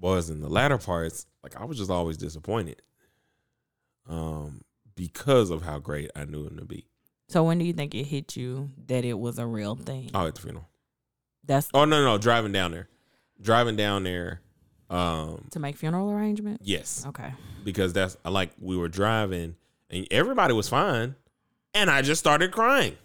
[0.00, 2.82] was in the latter parts, like I was just always disappointed.
[4.08, 4.62] Um,
[4.96, 6.86] because of how great I knew him to be.
[7.28, 10.10] So when do you think it hit you that it was a real thing?
[10.14, 10.68] Oh, at the funeral.
[11.46, 12.88] That's Oh no, no, driving down there.
[13.40, 14.40] Driving down there.
[14.90, 16.62] Um, to make funeral arrangements.
[16.66, 17.04] yes.
[17.06, 17.32] Okay.
[17.64, 19.56] because that's like we were driving
[19.90, 21.14] and everybody was fine
[21.72, 22.96] and i just started crying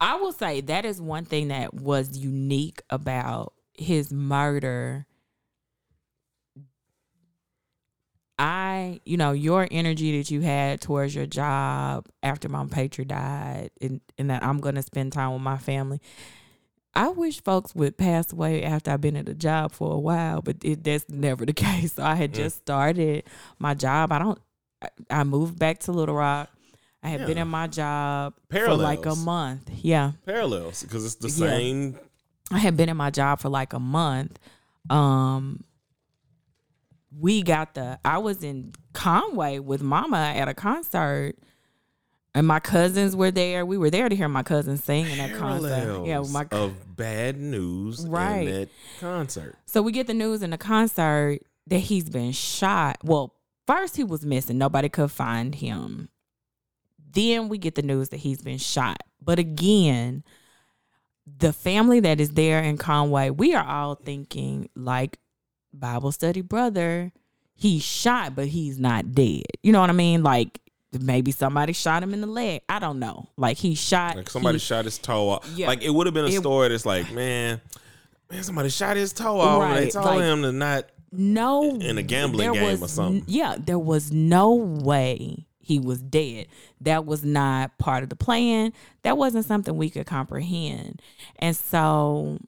[0.00, 5.06] I will say that is one thing that was unique about his murder.
[8.38, 13.70] I, you know, your energy that you had towards your job after my patron died,
[13.80, 16.00] and, and that I'm going to spend time with my family.
[16.98, 20.42] I wish folks would pass away after I've been at a job for a while,
[20.42, 21.92] but it, that's never the case.
[21.94, 23.24] So I had just started
[23.58, 24.10] my job.
[24.12, 24.38] I don't.
[24.82, 26.48] I, I moved back to Little Rock.
[27.02, 27.42] I had been Yeah.
[27.42, 29.70] in my job for like a month.
[29.82, 30.12] Yeah.
[30.26, 31.50] parallels because it's the Yeah.
[31.50, 31.98] same
[32.50, 34.38] I had been in my job for like a month.
[34.90, 35.62] Um
[37.16, 41.36] we got the I was in Conway with mama at a concert
[42.34, 43.64] and my cousins were there.
[43.66, 46.04] We were there to hear my cousins sing in that concert.
[46.06, 48.46] Yeah, my of bad news Right.
[48.48, 48.68] in that
[49.00, 52.98] concert So we get the news in the concert that he's been shot.
[53.02, 53.34] Well,
[53.66, 54.58] first he was missing.
[54.58, 56.08] Nobody could find him.
[57.10, 59.02] Then we get the news that he's been shot.
[59.22, 60.22] But again,
[61.26, 65.18] the family that is there in Conway, we are all thinking like
[65.72, 67.12] Bible study brother,
[67.54, 69.44] he's shot, but he's not dead.
[69.62, 70.22] You know what I mean?
[70.22, 70.60] Like
[70.92, 72.62] maybe somebody shot him in the leg.
[72.68, 73.28] I don't know.
[73.36, 75.66] Like he shot like somebody he- shot his toe off Yeah.
[75.66, 77.60] like it would have been a It- story that's like man
[78.30, 81.62] man somebody shot his toe off and they Right, told like- him to not no
[81.76, 83.24] in a gambling game was or something.
[83.26, 86.46] yeah, there was no way he was dead.
[86.80, 88.72] That was not part of the plan.
[89.02, 91.00] That wasn't something we could comprehend.
[91.38, 92.38] And so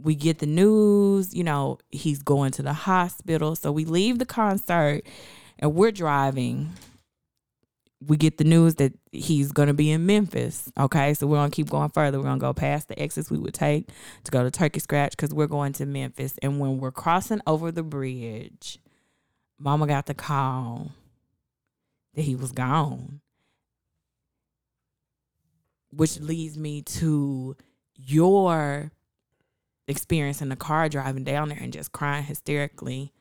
[0.00, 3.54] we get the news, you know, he's going to the hospital.
[3.54, 5.02] So we leave the concert
[5.60, 6.70] and we're driving.
[8.06, 10.70] We get the news that he's going to be in Memphis.
[10.78, 11.14] Okay.
[11.14, 12.18] So we're going to keep going further.
[12.18, 13.88] We're going to go past the exits we would take
[14.24, 16.34] to go to Turkey Scratch because we're going to Memphis.
[16.42, 18.78] And when we're crossing over the bridge,
[19.58, 20.92] mama got the call
[22.14, 23.20] that he was gone.
[25.90, 27.56] Which leads me to
[27.94, 28.90] your
[29.86, 33.12] experience in the car driving down there and just crying hysterically.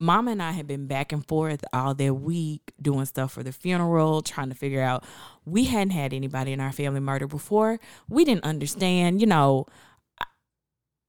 [0.00, 3.52] Mama and I had been back and forth all that week doing stuff for the
[3.52, 5.04] funeral, trying to figure out.
[5.44, 7.80] We hadn't had anybody in our family murdered before.
[8.08, 9.66] We didn't understand, you know,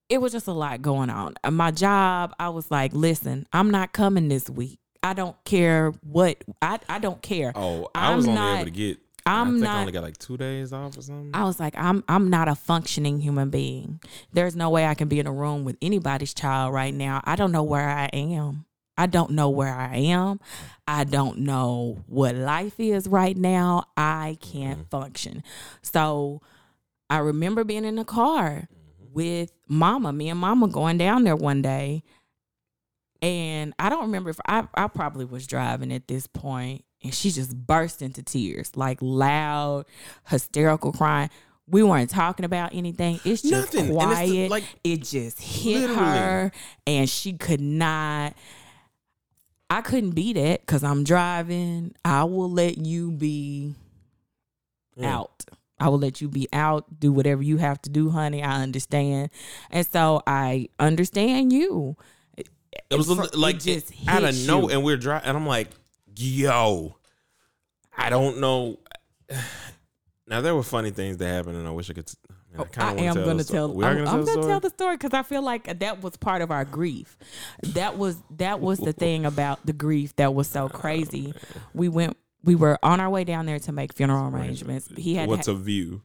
[0.09, 1.35] it was just a lot going on.
[1.43, 4.79] Uh, My job, I was like, listen, I'm not coming this week.
[5.03, 7.53] I don't care what I, I don't care.
[7.55, 9.91] oh i was I'm only not- able to get I'm I think not I only
[9.91, 11.29] got like two days off or something.
[11.33, 13.99] I was like, I'm I'm not a functioning human being.
[14.33, 17.21] There's no way I can be in a room with anybody's child right now.
[17.25, 18.65] I don't know where I am.
[18.99, 20.41] I don't know where I am.
[20.85, 23.85] I don't know what life is right now.
[23.95, 24.89] I can't mm-hmm.
[24.89, 25.41] function.
[25.81, 26.41] So
[27.09, 29.13] I remember being in the car mm-hmm.
[29.13, 32.03] with mama, me and mama going down there one day.
[33.21, 36.83] And I don't remember if I, I probably was driving at this point.
[37.01, 39.85] and she just burst into tears, like loud,
[40.27, 41.29] hysterical crying.
[41.67, 43.21] We weren't talking about anything.
[43.23, 43.79] It's just Nothing.
[43.79, 44.27] And it's quiet.
[44.27, 45.95] the- like- it just hit Literally.
[45.95, 46.51] her,
[46.85, 48.33] and she could not.
[49.69, 51.93] I couldn't be that because I'm driving.
[52.03, 53.75] I will let you be
[54.95, 55.17] Yeah.
[55.19, 55.45] out.
[55.79, 58.43] I will let you be out, do whatever you have to do, honey.
[58.43, 59.29] I understand.
[59.69, 61.95] And so I understand you.
[62.89, 65.69] It was fr- like it just out of no, and we're driving, and I'm like,
[66.15, 66.97] yo,
[67.97, 68.79] I don't know.
[70.27, 72.07] Now there were funny things that happened, and I wish I could.
[72.57, 73.71] Oh, I wanna am going to tell.
[73.71, 74.47] I'm, gonna I'm tell the going to story?
[74.47, 77.17] tell the story because I feel like that was part of our grief.
[77.61, 81.33] That was that was the thing about the grief that was so crazy.
[81.73, 82.17] We went.
[82.43, 84.89] We were on our way down there to make funeral arrangements.
[84.97, 85.29] He had.
[85.29, 86.01] What's ha- a view?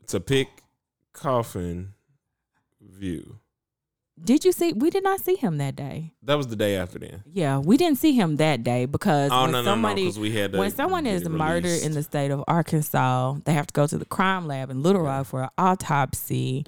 [0.00, 0.48] It's a pick
[1.12, 1.94] coffin
[2.80, 3.38] view.
[4.22, 4.72] Did you see?
[4.72, 6.14] We did not see him that day.
[6.22, 7.22] That was the day after then.
[7.30, 9.70] Yeah, we didn't see him that day because Oh when no no no!
[9.72, 13.72] somebody we had when someone is murdered in the state of Arkansas, they have to
[13.74, 16.64] go to the crime lab in Little Rock for an autopsy.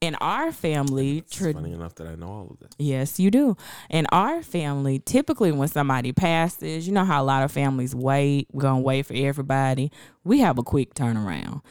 [0.00, 2.68] In our family, tra- funny enough that I know all of this.
[2.78, 3.56] yes, you do.
[3.90, 8.46] In our family, typically when somebody passes, you know how a lot of families wait.
[8.52, 9.90] We're gonna wait for everybody.
[10.22, 11.62] We have a quick turnaround.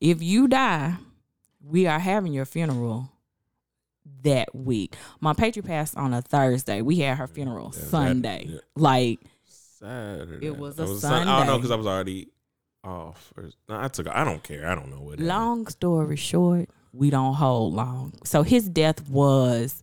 [0.00, 0.96] If you die,
[1.62, 3.08] we are having your funeral
[4.22, 4.94] that week.
[5.20, 6.82] My patriot passed on a Thursday.
[6.82, 8.46] We had her funeral Yeah, that- Sunday.
[8.48, 8.58] yeah.
[8.74, 10.46] Like Saturday.
[10.46, 12.28] It was a Sun- I don't know because I was already
[12.84, 13.32] off.
[13.36, 14.08] Or, no, I took.
[14.08, 14.66] I don't care.
[14.68, 15.12] I don't know what.
[15.12, 15.28] happened.
[15.28, 18.14] long story short, we don't hold long.
[18.24, 19.82] So his death was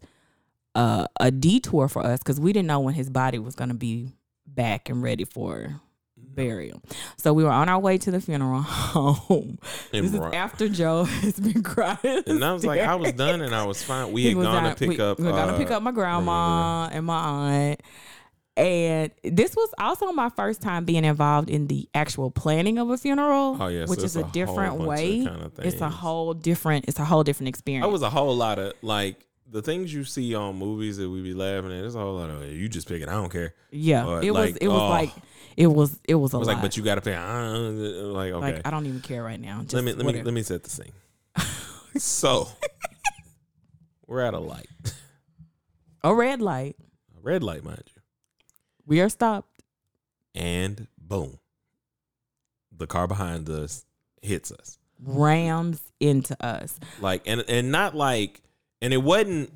[0.76, 3.76] uh, a detour for us because we didn't know when his body was going to
[3.76, 4.14] be
[4.48, 5.80] back and ready for
[6.36, 6.82] burial.
[7.18, 9.60] So we were on our way to the funeral home.
[9.92, 12.24] And this is after Joe has been crying.
[12.28, 14.12] And I was like, I was done, and I was fine.
[14.12, 15.20] We had gone out- to pick we, up.
[15.20, 17.82] We were gonna uh, pick up my grandma and my aunt.
[18.56, 22.98] And this was also my first time being involved in the actual planning of a
[22.98, 25.24] funeral, Oh yeah, which it's is a, different way.
[25.24, 26.86] kinda It's a whole different.
[26.88, 27.88] It's a whole different experience.
[27.88, 31.22] It was a whole lot of like the things you see on movies that we
[31.22, 31.84] be laughing at.
[31.84, 33.10] it's a whole lot of you just pick it.
[33.10, 33.56] I don't care.
[33.72, 34.56] yeah, Or, it was.
[34.58, 34.90] It was oh.
[34.90, 35.12] like
[35.58, 36.00] it was.
[36.08, 36.54] It was a I was lot.
[36.56, 37.16] like, but you got to pay.
[37.16, 37.60] Uh,
[38.12, 39.62] like okay, like I don't even care right now.
[39.62, 40.92] Just let me let me let me set the scene.
[41.98, 42.48] so
[44.08, 44.68] we're at a light,
[46.04, 46.76] a red light.
[47.18, 48.02] a red light, mind you,
[48.86, 49.62] We are stopped.
[50.36, 51.40] and boom,
[52.76, 53.86] the car behind us
[54.22, 54.78] hits us.
[55.06, 56.80] Rams into us.
[57.02, 58.42] like and and not like
[58.82, 59.52] and it wasn't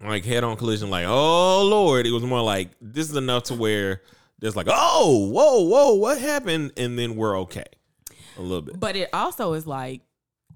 [0.00, 3.54] like head on collision like oh lord it was more like this is enough to
[3.54, 4.00] where
[4.40, 6.72] there's like oh whoa whoa what happened?
[6.76, 7.64] And then we're okay
[8.36, 8.78] a little bit.
[8.78, 10.02] But it also is like,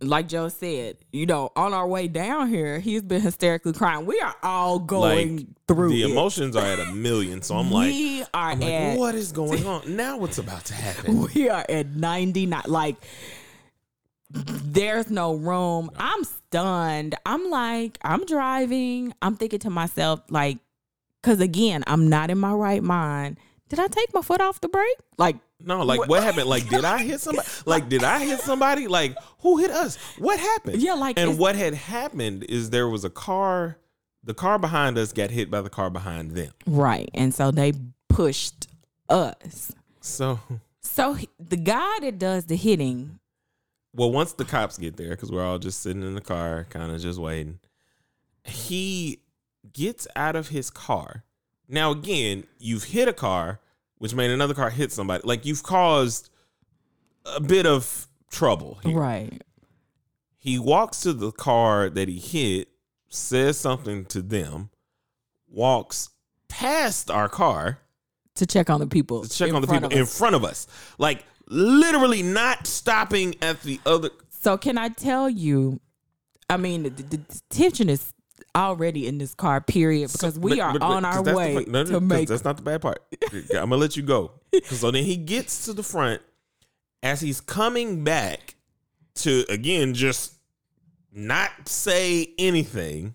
[0.01, 4.07] like Joe said, you know, on our way down here, he's been hysterically crying.
[4.07, 6.11] We are all going Like, through the it.
[6.11, 7.43] emotions are at a million.
[7.43, 9.97] So i'm like we are I'm at like what is going on?
[9.97, 11.27] Now what's about to happen?
[11.35, 12.97] We are at 99 like
[14.31, 15.91] there's no room.
[15.97, 17.15] I'm stunned.
[17.27, 19.13] I'm like i'm driving.
[19.23, 20.59] I'm thinking to myself like
[21.21, 23.39] because again i'm not in my right mind
[23.73, 24.99] did i take my foot off the brake?
[25.17, 26.47] Like no like What- what happened?
[26.47, 27.49] Like did i hit somebody?
[27.65, 28.87] Like did i hit somebody?
[28.87, 29.97] Like who hit us?
[30.19, 30.83] What happened?
[30.83, 33.79] Yeah, like, and what had happened is there was a car
[34.23, 36.53] the car behind us got hit by the car behind them.
[36.67, 37.73] Right and so they
[38.11, 38.67] pushed
[39.09, 39.73] us.
[40.03, 40.39] So
[40.83, 43.21] so he- the guy that does the hitting
[43.95, 46.93] well once the cops get there because we're all just sitting in the car kind
[46.93, 47.59] of just waiting
[48.45, 49.21] he
[49.73, 51.25] gets out of his car.
[51.69, 53.61] Now again you've hit a car
[54.03, 56.29] which made another car hit somebody like you've caused
[57.25, 58.99] a bit of trouble here.
[58.99, 59.45] right
[60.39, 62.67] he walks to the car that he hit
[63.09, 64.71] says something to them
[65.49, 66.11] walks
[66.49, 67.79] past our car
[68.35, 70.67] to check on the people to check on the people in front of us
[70.99, 75.81] like literally not stopping at the other So can I tell you?
[76.51, 78.12] I mean, the, the, the tension is
[78.55, 79.61] already in this car.
[79.61, 82.29] Period, because So- we but- are but- but- our the way fun- no, no, make.
[82.29, 83.03] That's not the bad part.
[83.33, 84.33] I'm gonna let you go.
[84.67, 86.21] So then he gets to the front
[87.03, 88.55] as he's coming back
[89.17, 90.35] to again just
[91.13, 93.15] not say anything.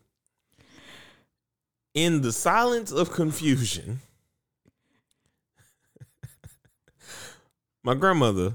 [1.93, 4.01] In the silence of confusion,
[7.83, 8.53] my grandmother,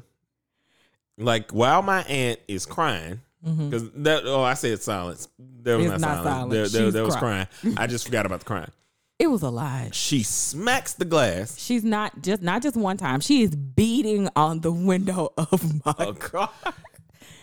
[1.18, 3.70] like while my aunt is crying, Mhm.
[3.70, 5.28] because that oh I said silence.
[5.38, 6.28] There was It's not, not silence.
[6.34, 6.50] silent.
[6.52, 7.46] There, there, there was crying.
[7.60, 7.76] crying.
[7.78, 8.70] I just forgot about the crying.
[9.18, 9.90] It was a lie.
[9.92, 11.56] She smacks the glass.
[11.56, 13.20] She's not just not just one time.
[13.20, 16.50] She is beating on the window of my Oh, car.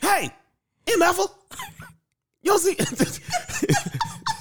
[0.02, 0.30] Hey,
[0.88, 1.02] M.
[1.02, 1.34] Ethel,
[2.41, 2.76] you see?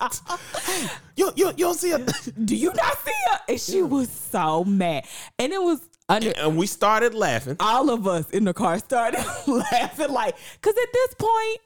[1.16, 2.04] you, you, you don't see her.
[2.44, 3.38] Do you not see her?
[3.48, 5.04] And she was so mad.
[5.38, 7.56] And it was under And we started laughing.
[7.60, 11.60] all of us in the car started laughing like cuz at this point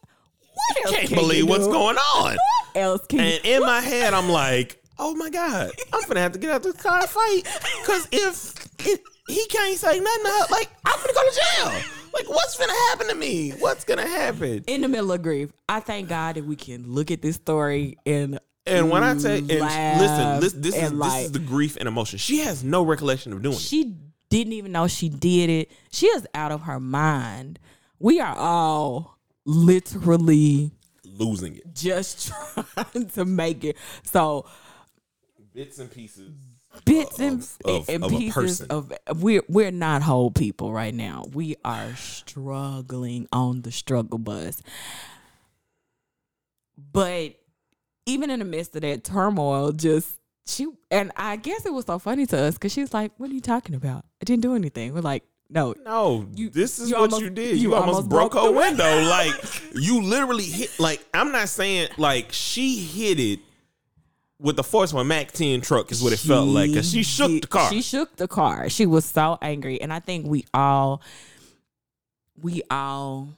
[0.54, 2.36] what else Can't can believe you what's going on.
[2.72, 6.20] What else can you And in my head, I'm like, oh my God, I'm gonna
[6.20, 7.42] have to get out of this car and fight.
[7.84, 8.54] Cause if
[8.86, 11.82] it, he can't say nothing to her, like, I'm gonna go to jail.
[12.14, 13.50] Like, what's gonna happen to me?
[13.52, 14.64] What's gonna happen?
[14.66, 15.50] in the middle of grief.
[15.68, 19.38] I thank God that we can look at this story and And when I say,
[19.38, 22.18] and listen, this, this is and, this is the grief and emotion.
[22.18, 23.60] She has no recollection of doing it.
[23.60, 23.96] she
[24.28, 25.70] didn't even know she did it.
[25.90, 27.58] She is out of her mind.
[27.98, 30.72] We are all literally
[31.04, 31.74] Losing it.
[31.74, 32.32] just
[32.74, 33.76] trying to make it.
[34.04, 34.46] So
[35.52, 36.32] Bits and pieces.
[36.84, 41.24] Bits and, of- and of pieces of we're we're not whole people right now.
[41.32, 44.62] We are struggling on the struggle bus.
[46.92, 47.34] But
[48.06, 51.98] even in the midst of that turmoil, just she and I guess it was so
[51.98, 54.04] funny to us because she was like, "What are you talking about?
[54.20, 57.30] I didn't do anything." We're like, "No, No, You- this is you what almost- you
[57.30, 57.56] did.
[57.58, 59.02] you You, almost, almost broke, broke her window.
[59.08, 59.34] like
[59.74, 60.78] you literally hit.
[60.80, 63.40] Like I'm not saying like she hit it
[64.40, 66.72] with the force of a Mac 10 truck is what it felt like.
[66.74, 67.70] Cause she shook did- the car.
[67.70, 68.68] She shook the car.
[68.70, 71.02] She was so angry, and I think we all,
[72.40, 73.28] we all,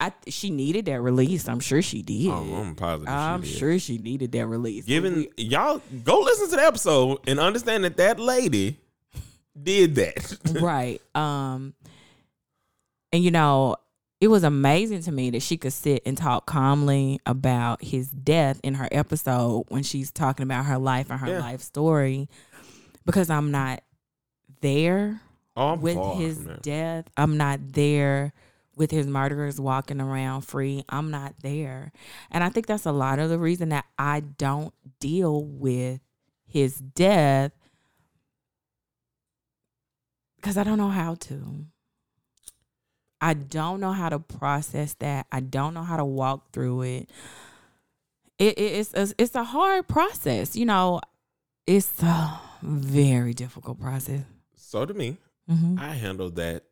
[0.00, 1.48] I she needed that release.
[1.48, 2.28] I'm sure she did.
[2.28, 3.08] oh, I'm positive.
[3.12, 3.50] I'm did.
[3.50, 4.84] sure she needed that release.
[4.84, 8.78] Given we- y'all go listen to the episode and understand that that lady
[9.60, 10.38] did that.
[10.62, 11.00] right.
[11.14, 11.74] Um,
[13.12, 13.76] and you know,
[14.22, 18.60] it was amazing to me that she could sit and talk calmly about his death
[18.62, 21.40] in her episode when she's talking about her life and her Yeah.
[21.40, 22.28] life story,
[23.04, 23.82] because I'm not
[24.60, 25.20] there
[25.56, 27.06] oh, I'm with his death.
[27.16, 28.32] I'm not there
[28.76, 30.84] with his murderers walking around free.
[30.88, 31.90] I'm not there.
[32.30, 36.00] And I think that's a lot of the reason that I don't deal with
[36.46, 37.50] his death
[40.36, 41.66] because I don't know how to.
[43.22, 45.26] I don't know how to process that.
[45.30, 47.10] I don't know how to walk through it.
[48.38, 51.00] It, it it's a, it's a hard process, you know.
[51.64, 54.24] It's a very difficult process.
[54.56, 55.18] So to me,
[55.48, 56.64] hmm I handled that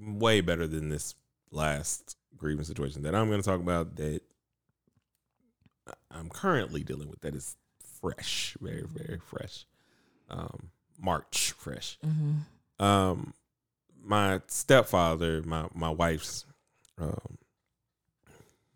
[0.00, 1.14] way better than this
[1.52, 4.22] last grievance situation that I'm going to talk about that
[6.10, 7.56] I'm currently dealing with that is
[8.00, 9.66] fresh, very very fresh.
[10.28, 11.96] Um March fresh.
[12.02, 12.38] hmm
[12.80, 13.34] Um
[14.04, 16.44] my stepfather, my my wife's
[16.98, 17.38] um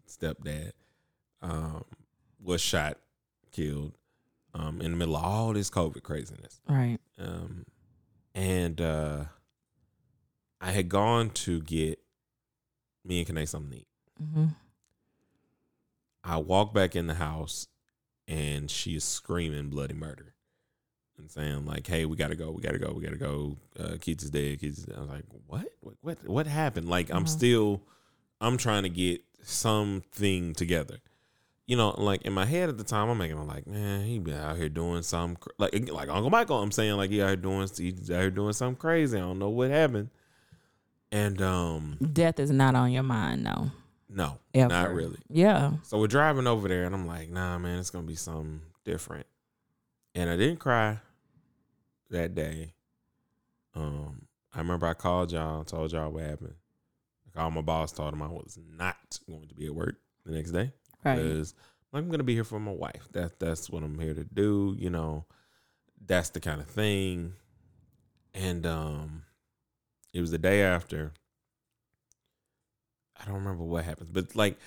[0.08, 0.72] stepdad
[1.42, 1.84] um
[2.42, 2.98] was shot,
[3.52, 3.92] killed
[4.54, 6.60] um in the middle of all this COVID craziness.
[6.68, 6.98] Right.
[7.18, 7.64] Um,
[8.34, 9.24] and uh,
[10.60, 11.98] I had gone to get
[13.04, 13.88] me and Kanae something to eat.
[14.32, 14.46] hmm
[16.24, 17.68] I walk back in the house
[18.26, 20.34] and she is screaming bloody murder
[21.18, 23.56] and saying like, "Hey, we gotta go, we gotta go, we gotta go.
[23.78, 24.58] Uh, Keith is dead.
[24.62, 25.68] Is dead." I was like, "What?
[25.80, 25.94] What?
[26.00, 27.28] What, what happened?" Like, I'm Mhm.
[27.28, 27.82] still,
[28.40, 30.98] I'm trying to get something together.
[31.66, 34.18] You know, like in my head at the time, I'm making I'm like, man, he
[34.18, 35.50] been out here doing something cr-.
[35.58, 36.62] like like Uncle Michael.
[36.62, 39.18] I'm saying like he out here doing he's out here doing something crazy.
[39.18, 40.08] I don't know what happened.
[41.12, 43.70] And um, Death is not on your mind, no.
[44.10, 44.68] no, Ever.
[44.68, 45.18] not really.
[45.30, 45.72] Yeah.
[45.82, 49.26] So we're driving over there, and I'm like, nah, man, it's gonna be something different.
[50.14, 51.00] And I didn't cry
[52.10, 52.74] that day.
[53.74, 56.54] Um, I remember I called y'all, told y'all what happened.
[57.26, 60.32] I called my boss, told him I was not going to be at work the
[60.32, 60.72] next day
[61.04, 61.16] Right.
[61.16, 61.54] because
[61.92, 63.08] I'm gonna be here for my wife.
[63.12, 64.74] That that's what I'm here to do.
[64.78, 65.24] You know,
[66.04, 67.34] that's the kind of thing.
[68.34, 69.22] And um,
[70.12, 71.12] it was the day after.
[73.20, 74.58] I don't remember what happens, but like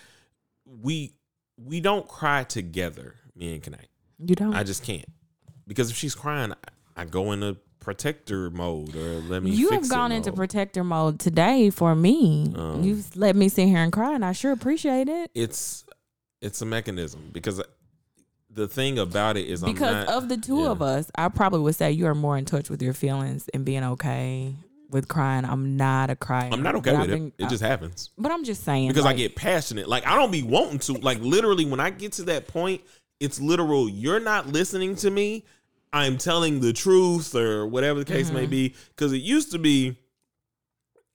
[0.65, 1.13] we
[1.57, 3.85] we don't cry together, me and Kanai.
[4.19, 4.53] You don't.
[4.53, 5.05] I just can't
[5.67, 6.53] because if she's crying,
[6.95, 9.51] I, I go into protector mode or let me.
[9.51, 12.51] you have gone into protector mode today for me.
[12.55, 15.31] Um, You've let me sit here and cry, and I sure appreciate it.
[15.33, 15.85] It's
[16.41, 17.61] it's a mechanism because
[18.53, 20.69] the thing about it is Because I'm not, of the two yeah.
[20.69, 23.63] of us, I probably would say you are more in touch with your feelings and
[23.63, 24.53] being okay
[24.89, 25.45] with crying.
[25.45, 26.49] I'm not a crier.
[26.51, 27.37] I'm not okay But with I've it.
[27.37, 28.09] been- It just happens.
[28.17, 29.87] But I'm just saying because I get passionate.
[29.87, 30.93] Like I don't be wanting to.
[30.93, 32.81] Like literally, when I get to that point,
[33.19, 33.87] it's literal.
[33.89, 35.45] You're not listening to me.
[35.93, 38.49] I'm telling the truth, or whatever the case may Mhm.
[38.49, 38.75] be.
[38.89, 39.97] Because it used to be,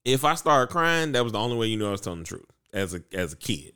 [0.05, 2.27] if I started crying, that was the only way you knew I was telling the
[2.27, 3.72] truth as a as a kid.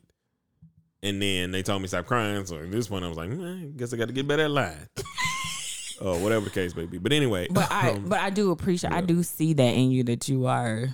[1.03, 2.45] And then they told me stop crying.
[2.45, 4.43] So at this point, I was like, "Mm, I guess I got to get better
[4.43, 4.87] at lying.
[6.01, 6.97] or whatever the case may be.
[6.97, 10.03] But anyway, But I um, but I do appreciate I do see that in you
[10.05, 10.89] that you are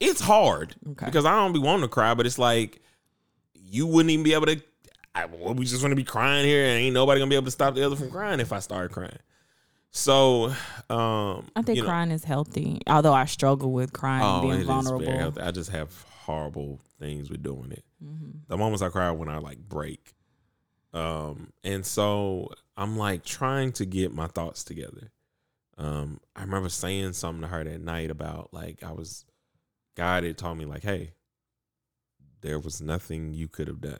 [0.00, 1.06] it's hard Okay.
[1.06, 2.80] because I don't be wanting to cry, but it's like
[3.54, 4.60] you wouldn't even be able to.
[5.14, 7.50] I, we just want to be crying here, and ain't nobody gonna be able to
[7.50, 9.18] stop the other from crying if I start crying.
[9.96, 10.52] So,
[10.90, 12.82] um, I think you know, crying is healthy.
[12.86, 15.42] Although I struggle with crying and oh, being vulnerable.
[15.42, 17.82] I just have horrible things with doing it.
[18.04, 18.46] Mhm.
[18.46, 20.14] The moments I cry when I like break.
[20.92, 25.12] Um, and so I'm like trying to get my thoughts together.
[25.78, 29.24] Um, I remember saying something to her that night about like I was
[29.94, 31.14] God had told me like, hey,
[32.42, 33.98] there was nothing you could have done.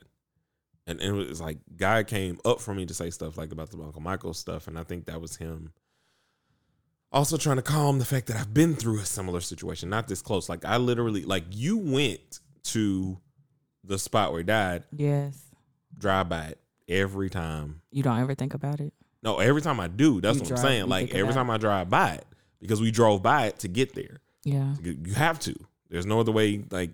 [0.86, 3.70] And, and it was like God came up for me to say stuff like about
[3.70, 5.72] the Uncle Michael stuff, and I think that was him
[7.12, 10.22] also trying to calm the fact that I've been through a similar situation, not this
[10.22, 10.48] close.
[10.48, 13.18] Like I literally like you went to
[13.84, 15.40] the spot where he died, Yes.
[15.96, 17.80] drive by it every time.
[17.90, 18.92] You don't ever think about it.
[19.22, 20.78] No, every time I do, that's You what drive- I'm saying.
[20.80, 22.26] you Like think every about time I drive by it,
[22.60, 24.20] because we drove by it to get there.
[24.44, 24.74] Yeah.
[24.82, 25.54] You you have to.
[25.88, 26.90] There's no other way, like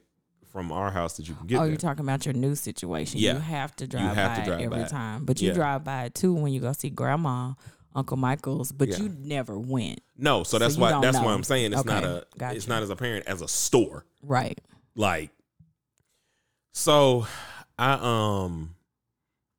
[0.53, 1.69] from our house, that you can get oh, there.
[1.71, 3.21] you're talking about your new situation.
[3.21, 3.35] Yeah.
[3.35, 4.89] You have to drive have to by drive it every by it.
[4.91, 5.25] time.
[5.25, 5.55] But you Yeah.
[5.55, 7.55] drive by it too when you go see grandma,
[7.95, 8.99] Uncle Michael's, but Yeah.
[8.99, 10.01] you never went.
[10.17, 11.01] no, so So that's you why.
[11.01, 11.25] That's know.
[11.25, 12.27] why I'm saying it's not a.
[12.39, 12.57] gotcha.
[12.57, 14.05] It's not as apparent as a store.
[14.23, 14.59] Right.
[14.97, 15.31] Like,
[16.73, 17.27] so
[17.79, 18.75] I um,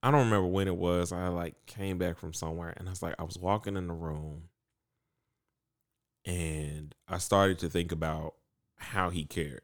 [0.01, 1.11] I don't remember when it was.
[1.11, 3.93] I like came back from somewhere, and I was like, I was walking in the
[3.93, 4.43] room,
[6.25, 8.35] and I started to think about
[8.77, 9.61] how he cared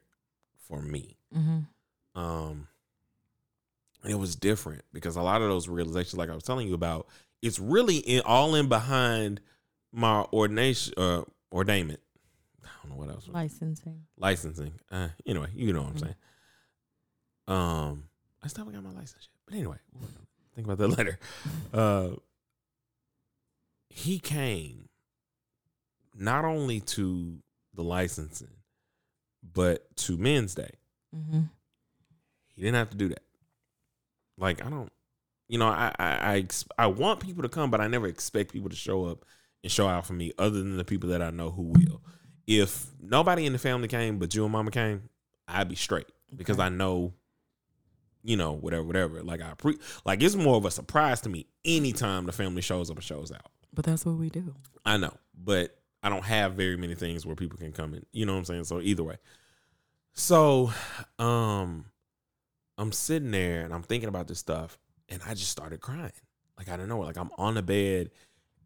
[0.66, 1.16] for me.
[1.36, 2.20] Mm-hmm.
[2.20, 2.66] um
[4.04, 7.06] it was different because a lot of those realizations like i was telling you about
[7.42, 9.40] it's really in all in behind
[9.92, 11.22] my ordination uh
[11.52, 11.98] ordainment
[12.64, 14.02] i don't know what else Licensing.
[14.18, 16.00] licensing uh anyway you know what i'm Mhm.
[16.00, 16.14] saying
[17.48, 18.04] um
[18.42, 19.76] i still haven't got my license yet but anyway
[20.54, 21.18] think about that later
[21.72, 22.10] uh
[23.88, 24.88] he came
[26.14, 27.38] not only to
[27.74, 28.50] the licensing
[29.42, 30.70] but to men's day
[31.16, 31.40] Mm-hmm.
[32.54, 33.22] he didn't have to do that.
[34.38, 34.92] Like I don't,
[35.50, 36.46] you know, I I I,
[36.78, 39.24] I want people to come, but I never expect people to show up
[39.64, 42.02] and show out for me, other than the people that I know who will.
[42.46, 45.10] If nobody in the family came, but you and Mama came,
[45.48, 47.14] I'd be straight because I know,
[48.22, 49.22] you know, whatever, whatever.
[49.24, 52.88] Like I pre, like it's more of a surprise to me anytime the family shows
[52.88, 53.50] up and shows out.
[53.74, 54.54] But that's what we do.
[54.84, 58.06] I know, but I don't have very many things where people can come in.
[58.12, 58.64] You know what I'm saying?
[58.64, 59.16] So either way.
[60.12, 60.72] So,
[61.18, 61.86] um,
[62.80, 64.78] I'm sitting there and I'm thinking about this stuff,
[65.10, 66.12] and I just started crying.
[66.56, 68.10] Like I don't know, like I'm on the bed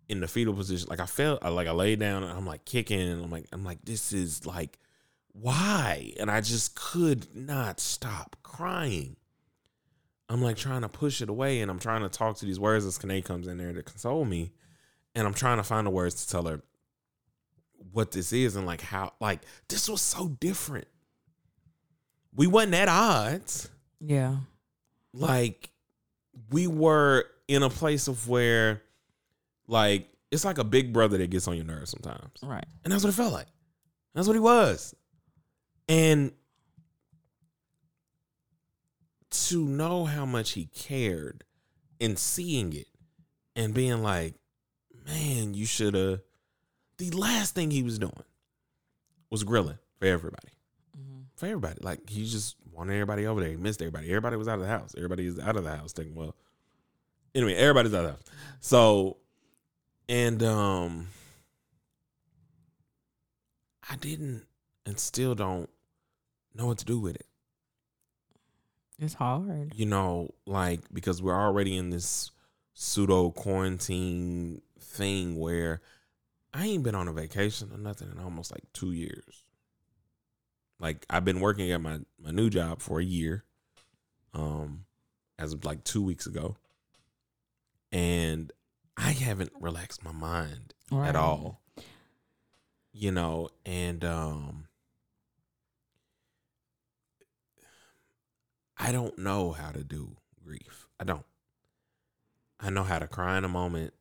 [0.08, 0.88] in the fetal position.
[0.90, 3.46] Like I felt I like I laid down and I'm like kicking, and I'm like,
[3.52, 4.78] I'm like, this is like
[5.32, 6.12] why?
[6.18, 9.16] And I just could not stop crying.
[10.28, 12.86] I'm like trying to push it away and I'm trying to talk to these words
[12.86, 14.52] as Kane comes in there to console me.
[15.14, 16.62] And I'm trying to find the words to tell her
[17.92, 20.86] what this is and like how like this was so different.
[22.34, 23.68] We wasn't at odds.
[24.00, 24.36] Yeah.
[25.12, 25.70] Like
[26.50, 28.82] we were in a place of where
[29.66, 32.40] like it's like a big brother that gets on your nerves sometimes.
[32.42, 32.66] Right.
[32.82, 33.46] And that's what it felt like.
[34.14, 34.94] That's what he was.
[35.88, 36.32] And
[39.30, 41.44] to know how much he cared
[42.00, 42.86] and seeing it
[43.56, 44.34] and being like,
[45.06, 46.20] man, you should have.
[46.98, 48.12] The last thing he was doing
[49.30, 50.52] was grilling for everybody.
[51.44, 51.78] For everybody.
[51.82, 53.50] Like, he just wanted everybody over there.
[53.50, 54.08] He missed everybody.
[54.08, 54.94] Everybody was out of the house.
[54.96, 56.34] Everybody is out of the house thinking, well,
[57.34, 58.22] anyway, everybody's out of the house.
[58.60, 59.18] So,
[60.08, 61.08] and, um,
[63.90, 64.46] I didn't
[64.86, 65.68] and still don't
[66.54, 67.26] know what to do with it.
[68.98, 69.74] It's hard.
[69.76, 72.30] You know, like because we're already in this
[72.72, 75.82] pseudo quarantine thing where
[76.54, 79.43] I ain't been on a vacation or nothing in almost like two years.
[80.84, 83.42] Like I've been working at my, my new job for a year,
[84.34, 84.84] um,
[85.38, 86.56] as of like two weeks ago.
[87.90, 88.52] And
[88.94, 91.08] I haven't relaxed my mind Right.
[91.08, 91.62] at all.
[92.92, 94.68] You know, and um
[98.76, 100.86] I don't know how to do grief.
[101.00, 101.24] I don't.
[102.60, 103.94] I know how to cry in a moment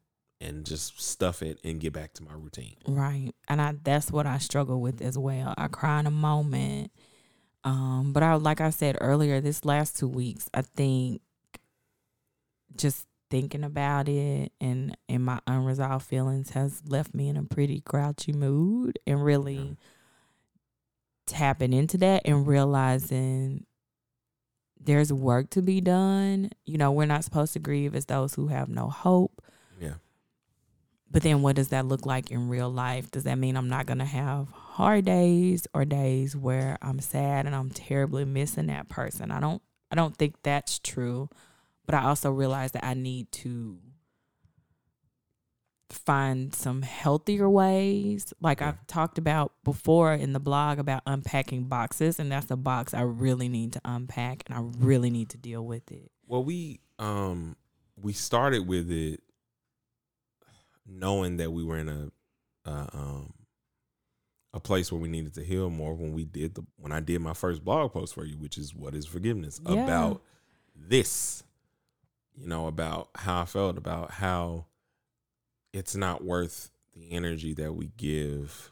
[0.43, 2.75] and just stuff it and get back to my routine.
[2.87, 3.31] Right.
[3.47, 5.53] And I that's what I struggle with as well.
[5.57, 6.91] I cry in a moment.
[7.63, 11.21] Um, but I like I said earlier, this last two weeks, I think
[12.75, 17.79] just thinking about it and and my unresolved feelings has left me in a pretty
[17.81, 19.73] grouchy mood and really Yeah.
[21.25, 23.65] tapping into that and realizing
[24.79, 26.49] there's work to be done.
[26.65, 29.41] You know, we're not supposed to grieve as those who have no hope.
[31.14, 33.11] But then what does that look like in real life?
[33.11, 37.45] Does that mean I'm not going to have hard days or days where I'm sad
[37.45, 39.32] and I'm terribly missing that person?
[39.32, 39.61] I don't
[39.91, 41.30] I don't think that's true.
[41.86, 43.78] but I also realize that I need to
[45.89, 48.34] find some healthier ways.
[48.41, 48.70] Like Yeah.
[48.70, 53.01] I've talked about before in the blog about unpacking boxes, and that's a box I
[53.01, 56.11] really need to unpack and I really need to deal with it.
[56.26, 57.55] Well, we um
[57.95, 59.22] we started with it
[60.86, 62.11] knowing that we were in a
[62.65, 63.34] uh, um
[64.55, 67.21] a place where we needed to heal more when we did the when I did
[67.21, 69.84] my first blog post for you, which is what is forgiveness Yeah.
[69.84, 70.21] about
[70.75, 71.43] this.
[72.36, 74.65] You know, about how I felt about how
[75.71, 78.71] it's not worth the energy that we give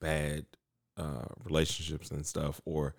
[0.00, 0.46] bad
[0.96, 2.94] uh relationships and stuff or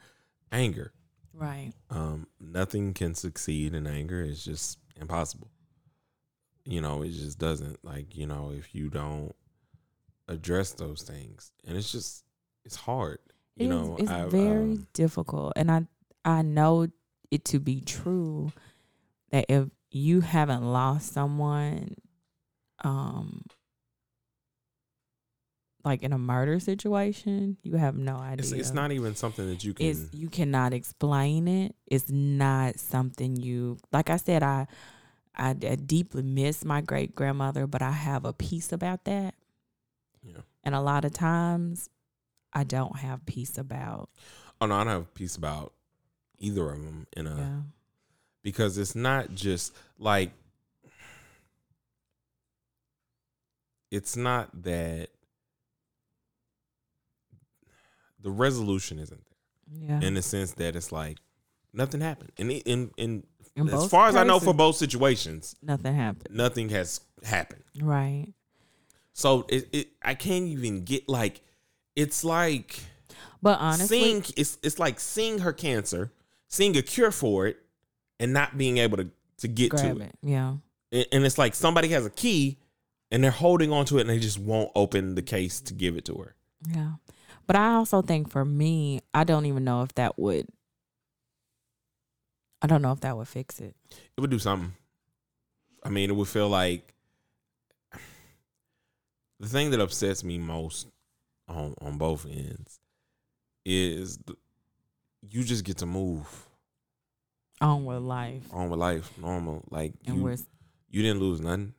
[0.51, 0.91] anger
[1.34, 1.72] Right.
[1.89, 4.22] um, nothing can succeed in anger.
[4.24, 5.49] It's just impossible.
[6.68, 7.84] You know, it just doesn't.
[7.86, 9.34] Like, you know, if you don't
[10.28, 12.26] address those things, and it's just,
[12.65, 13.20] it's hard.
[13.55, 15.88] You It is- know, it's I, very um, difficult, and I
[16.26, 16.88] I know
[17.32, 18.51] it to be true
[19.32, 21.95] that if you haven't lost someone,
[22.84, 23.45] um,
[25.86, 28.39] like in a murder situation, you have no idea.
[28.43, 29.86] it's, it's not even something that you can.
[29.86, 31.76] It's you cannot explain it.
[31.86, 34.09] It's not something you like.
[34.09, 34.68] I said, I
[35.38, 39.35] I, I deeply miss my great grandmother, but I have a peace about that.
[40.23, 40.41] Yeah.
[40.63, 41.89] And a lot of times,
[42.53, 44.09] I don't have peace about.
[44.59, 45.73] oh no, I don't have peace about
[46.39, 47.61] either of them in a yeah.
[48.43, 50.31] because it's not just like
[53.91, 55.09] it's not that
[58.21, 59.99] the resolution isn't there.
[59.99, 60.07] Yeah.
[60.07, 61.17] in the sense that it's like
[61.73, 62.31] nothing happened.
[62.38, 63.23] And in in,
[63.58, 66.36] as far as I know, for both situations, nothing happened.
[66.36, 67.64] nothing has happened.
[67.82, 68.34] Right.
[69.14, 71.41] So it, it I can't even get like
[71.95, 72.80] it's like
[73.41, 76.12] But honestly, seeing it's it's like seeing her cancer,
[76.47, 77.58] seeing a cure for it,
[78.20, 80.16] and not being able to to get to it.
[80.22, 80.55] Yeah.
[80.91, 81.08] it.
[81.12, 82.58] And it's like somebody has a key
[83.12, 85.95] and they're holding on to it and they just won't open the case to give
[85.95, 86.36] it to her.
[86.68, 86.93] Yeah.
[87.45, 90.47] But I also think for me, I don't even know if that would
[92.62, 93.76] I don't know if that would fix it.
[93.91, 94.74] It would do something.
[95.84, 96.93] I mean, it would feel like
[99.39, 100.88] the thing that upsets me most
[101.47, 102.80] on on both ends
[103.66, 104.36] is the,
[105.30, 106.28] you just get to move
[107.62, 108.43] On with life.
[108.53, 109.64] on with life normal.
[109.70, 110.38] Like And you,
[110.89, 111.74] you didn't lose nothing.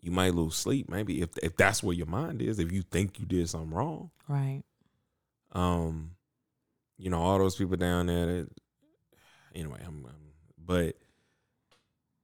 [0.00, 2.58] You might lose sleep, maybe if if that's where your mind is.
[2.58, 4.62] If you think you did something wrong, right.
[5.52, 6.12] um,
[6.98, 8.26] you know all those people down there.
[8.26, 8.48] That,
[9.58, 10.96] anyway, I'm, I'm but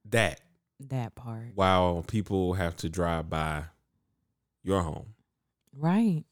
[0.09, 0.41] that
[0.79, 1.47] That part.
[1.55, 3.65] while people have to drive by
[4.63, 5.13] your home,
[5.73, 6.23] Right.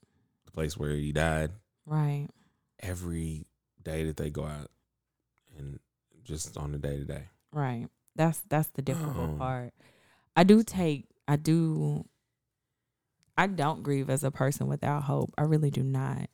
[0.46, 1.52] the place where he died,
[1.86, 2.28] Right.
[2.80, 3.46] every
[3.82, 4.72] day that they go out
[5.58, 5.80] and
[6.24, 7.26] just on the day to day.
[7.52, 7.88] Right.
[8.16, 9.74] That's that's the difficult Um, part.
[10.36, 12.06] I do take I do
[13.38, 15.34] I don't grieve as a person without hope.
[15.38, 16.30] I really do not.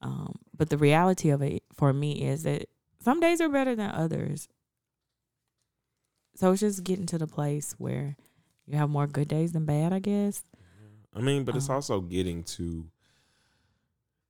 [0.00, 2.68] Um, but the reality of it for me is that
[3.06, 4.48] some days are better than others.
[6.34, 8.16] So it's just getting to the place where
[8.66, 10.42] you have more good days than bad, I guess.
[11.14, 12.90] I mean, but it's Um, also getting to.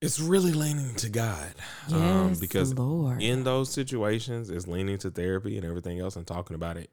[0.02, 1.54] It's really leaning to God,
[1.88, 3.22] Yes, um, because Lord.
[3.22, 6.90] in those situations, it's leaning to therapy and everything else and talking about it,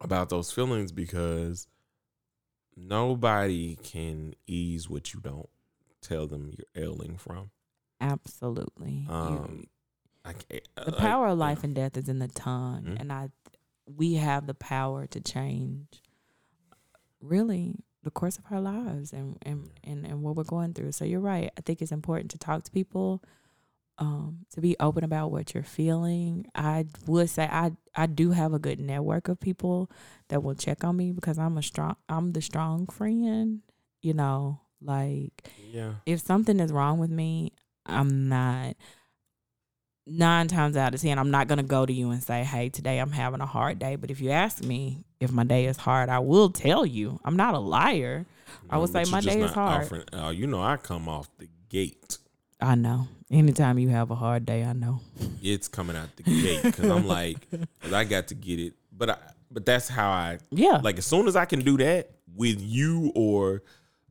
[0.00, 1.66] about those feelings because
[2.76, 5.48] nobody can ease what you don't
[6.00, 7.50] tell them you're ailing from.
[8.00, 9.04] Absolutely.
[9.08, 9.64] Um,
[10.84, 13.00] the power of life and death is in the tongue Mhm.
[13.00, 13.28] and i
[13.86, 16.02] we have the power to change
[17.20, 20.92] really the course of our lives and and, and and what we're going through.
[20.92, 21.50] So you're right.
[21.56, 23.22] I think it's important to talk to people
[23.98, 26.46] um to be open about what you're feeling.
[26.54, 29.90] I would say i i do have a good network of people
[30.28, 33.62] that will check on me because i'm a strong i'm the strong friend
[34.02, 35.94] you know like Yeah.
[36.04, 37.52] if something is wrong with me,
[37.86, 38.76] I'm not
[40.06, 42.98] nine times out of ten, I'm not gonna go to you and say, Hey, today
[42.98, 43.96] I'm having a hard day.
[43.96, 47.18] But if you ask me if my day is hard, I will tell you.
[47.24, 48.26] I'm not a liar.
[48.70, 49.84] I but say my day is hard.
[49.84, 52.18] offering- uh, you know, I come off the gate.
[52.60, 53.08] I know.
[53.30, 55.00] Anytime you have a hard day, I know.
[55.42, 57.46] It's coming out the gate because I'm like,
[57.80, 58.74] 'cause I got to get it.
[58.96, 59.16] But I,
[59.50, 60.80] but that's how I Yeah.
[60.82, 60.96] like.
[60.98, 63.62] As soon as I can do that with you or,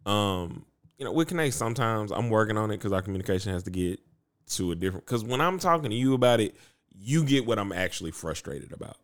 [0.06, 0.66] um,
[0.98, 4.00] you know, with Connect, sometimes I'm working on it because our communication has to get
[4.48, 5.06] to a different.
[5.06, 6.56] Because when I'm talking to you about it,
[6.98, 8.98] you get what I'm actually frustrated about.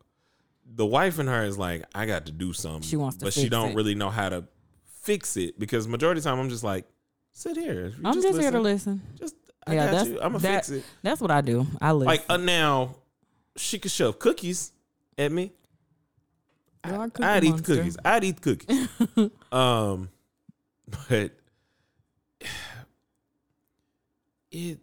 [0.74, 2.82] The wife in her is like, I got to do something.
[2.82, 3.76] She wants to but she don't it.
[3.76, 4.44] really know how to
[5.02, 6.86] fix it because majority of the time I'm just like,
[7.32, 7.92] sit here.
[8.04, 9.02] I'm just, here to listen.
[9.16, 9.34] Just
[9.66, 10.14] I Yeah, got that's- you.
[10.20, 10.84] I'm gonna that- fix it.
[11.02, 11.66] That's what I do.
[11.80, 12.06] I listen.
[12.06, 12.96] Like uh, now,
[13.56, 14.72] she could shove cookies
[15.18, 15.52] at me.
[16.84, 17.76] Cookie I'd eat monster.
[17.76, 17.96] cookies.
[18.04, 19.30] I'd eat the cookies.
[19.52, 20.08] um,
[21.08, 21.30] but
[24.50, 24.80] it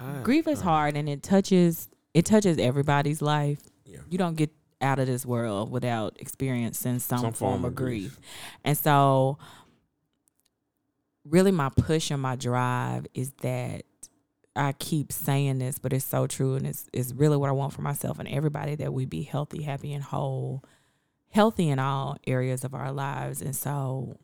[0.00, 3.60] I- Grief is hard and it touches it touches everybody's life.
[3.84, 3.98] Yeah.
[4.08, 8.18] You don't get out of this world without experiencing some, Some form, of grief.
[8.64, 9.38] And so
[11.24, 13.84] really my push and my drive is that
[14.56, 17.72] I keep saying this, but it's so true and it's it's really what I want
[17.72, 20.62] for myself and everybody that we be healthy, happy and whole.
[21.30, 23.42] Healthy in all areas of our lives.
[23.42, 24.16] And so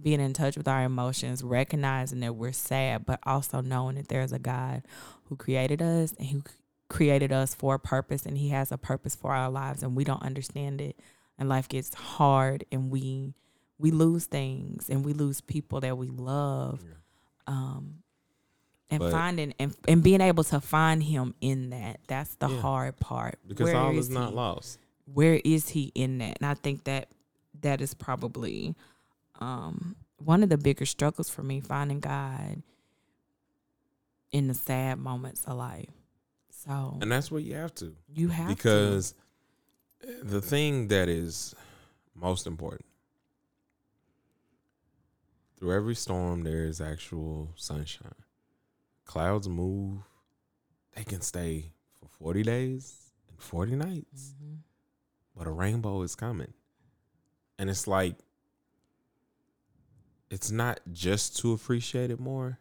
[0.00, 4.32] being in touch with our emotions, recognizing that we're sad, but also knowing that there's
[4.32, 4.82] a God
[5.24, 6.42] who created us and who
[6.88, 10.04] created us for a purpose and he has a purpose for our lives and we
[10.04, 10.98] don't understand it
[11.38, 13.34] and life gets hard and we
[13.78, 16.94] we lose things and we lose people that we love Yeah.
[17.46, 17.98] um
[18.90, 22.60] and But- finding and, and being able to find him in that that's the Yeah.
[22.62, 24.78] hard part because Where all is is not lost.
[25.12, 27.10] where is he in that and i think that
[27.60, 28.74] that is probably
[29.38, 32.62] um one of the bigger struggles for me finding god
[34.32, 35.88] in the sad moments of life
[36.50, 37.94] so And that's what you have to.
[38.12, 38.54] you have to.
[38.54, 39.14] because
[40.22, 41.54] the thing that is
[42.14, 42.84] most important
[45.58, 48.12] through every storm there is actual sunshine
[49.04, 50.02] clouds move
[50.94, 52.96] they can stay for 40 days
[53.30, 54.58] and 40 nights Mhm.
[55.36, 56.52] but a rainbow is coming
[57.58, 58.16] and it's like
[60.30, 62.58] it's not just to appreciate it more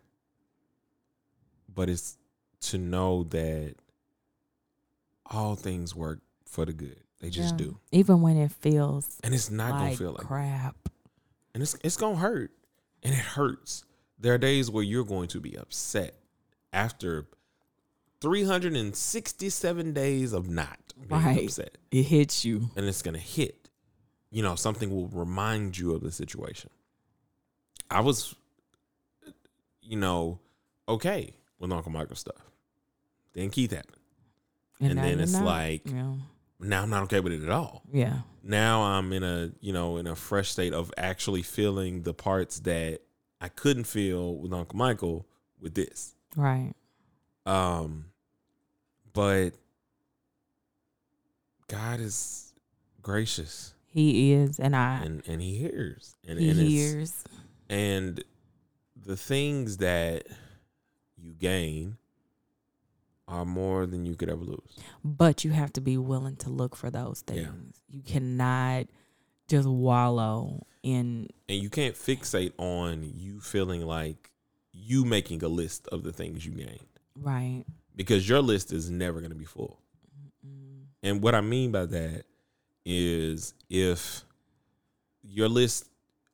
[1.73, 2.17] but it's
[2.61, 3.75] to know that
[5.25, 7.65] all things work for the good they just Yeah.
[7.65, 10.89] do even when it feels and it's not gonna feel like crap
[11.53, 12.51] and it's it's gonna hurt,
[13.01, 13.83] and it hurts.
[14.19, 16.13] There are days where you're going to be upset
[16.71, 17.27] after
[18.21, 21.43] 367 days of not being Right.
[21.45, 23.69] upset, it hits you and it's gonna hit.
[24.29, 26.69] You know, something will remind you of the situation.
[27.89, 28.35] I was,
[29.81, 30.39] you know,
[30.87, 32.41] okay with Uncle Michael stuff.
[33.33, 33.97] Then Keith happened,
[34.79, 35.43] and, now then it's not.
[35.43, 36.13] like yeah
[36.59, 37.83] now I'm not okay with it at all.
[37.91, 42.13] yeah now I'm in a you know in a fresh state of actually feeling the
[42.15, 43.01] parts that
[43.39, 45.27] I couldn't feel with Uncle Michael
[45.61, 46.15] with this.
[46.35, 46.73] right
[47.45, 48.05] Um
[49.13, 49.51] but
[51.67, 52.53] God is
[53.01, 57.23] gracious he is and i and and he hears and, he and hears
[57.69, 58.23] and
[58.95, 60.23] the things that
[61.17, 61.97] you gain
[63.27, 64.79] are more than you could ever lose.
[65.03, 67.33] but you have to be willing to look for those Yeah.
[67.45, 68.87] things you cannot
[69.47, 74.31] just wallow in And you can't fixate on you feeling like
[74.71, 76.79] you making a list of the things you gained.
[77.15, 77.63] right
[77.95, 79.79] because your list is never going to be full.
[81.03, 82.25] And what I mean by that
[82.85, 84.23] is if
[85.23, 85.85] your list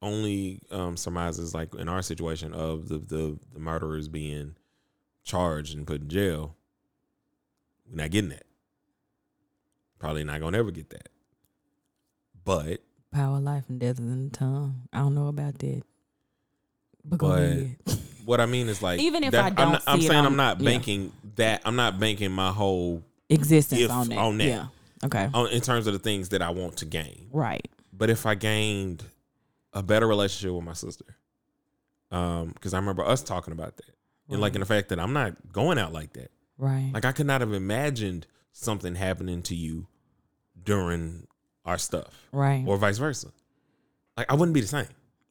[0.04, 4.56] only um, surmises, like in our situation, of the, the the murderers being
[5.24, 6.56] charged and put in jail,
[7.90, 8.44] we're not getting that.
[10.00, 11.10] Probably not gonna ever get that.
[12.44, 12.82] But
[13.12, 15.84] power life and death is in the tongue i don't know about that
[17.06, 17.76] but, go But ahead
[18.26, 20.26] what I mean is like Even if that- I I'm don't not, I'm saying on-
[20.26, 20.66] I'm not yeah.
[20.72, 21.62] banking that.
[21.64, 24.46] I'm not banking my whole existence on that on that.
[24.46, 24.66] yeah
[25.06, 27.28] okay on, in terms of the things that I want to gain.
[27.32, 29.04] right But if I gained
[29.74, 31.06] a better relationship with my sister,
[32.12, 33.96] um, because I remember us talking about that,
[34.30, 36.32] and like in the fact that I'm not going out like that.
[36.58, 39.88] right Like I could not have imagined something happening to you
[40.62, 41.28] during
[41.66, 43.30] our stuff, right or vice versa.
[44.18, 44.88] Like I wouldn't be the same.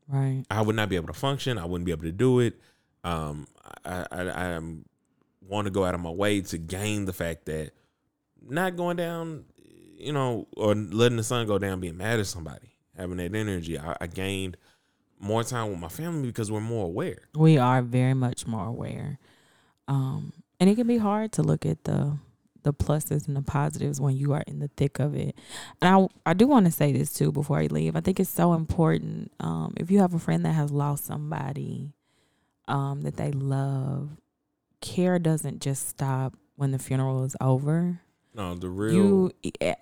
[0.09, 1.59] right I would not be able to function.
[1.59, 2.59] I wouldn't be able to do it.
[3.05, 3.47] Um,
[3.85, 4.61] I I, I
[5.41, 7.73] want to go out of my way to gain the fact that
[8.45, 9.45] not going down,
[9.99, 13.79] you know, or letting the sun go down, being mad at somebody, having that energy.
[13.79, 14.57] I, I gained
[15.19, 17.19] more time with my family because we're more aware.
[17.35, 19.19] we are very much more aware
[19.89, 22.17] um and it can be hard to look at the
[22.65, 25.37] the pluses and the positives when you are in the thick of it
[25.81, 28.31] and i i do want to say this too before i leave i think it's
[28.31, 31.93] so important um if you have a friend that has lost somebody
[32.67, 34.11] um that they love
[34.81, 38.01] care doesn't just stop when the funeral is over
[38.35, 39.33] No, the real you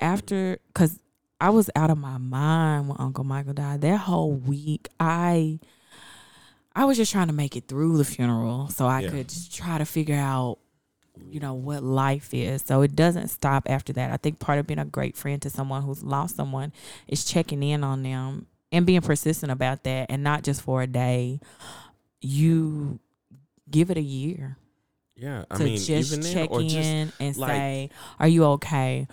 [0.00, 0.98] after because
[1.40, 3.80] I was out of my mind when Uncle Michael died.
[3.80, 5.58] That whole week, I
[6.74, 9.10] I was just trying to make it through the funeral so I Yeah.
[9.10, 10.58] could just try to figure out,
[11.28, 12.62] you know, what life is.
[12.64, 14.12] So it doesn't stop after that.
[14.12, 16.72] I think part of being a great friend to someone who's lost someone
[17.08, 20.86] is checking in on them and being persistent about that, and not just for a
[20.86, 21.40] day.
[22.20, 23.00] You
[23.68, 24.56] give it a year
[25.16, 28.44] Yeah, I to mean, just even then, check in just and like- say, "Are you
[28.44, 29.08] okay?"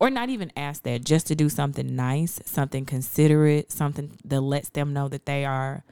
[0.00, 4.68] Or not even ask that, just to do something nice, something considerate, something that lets
[4.70, 5.84] them know that they are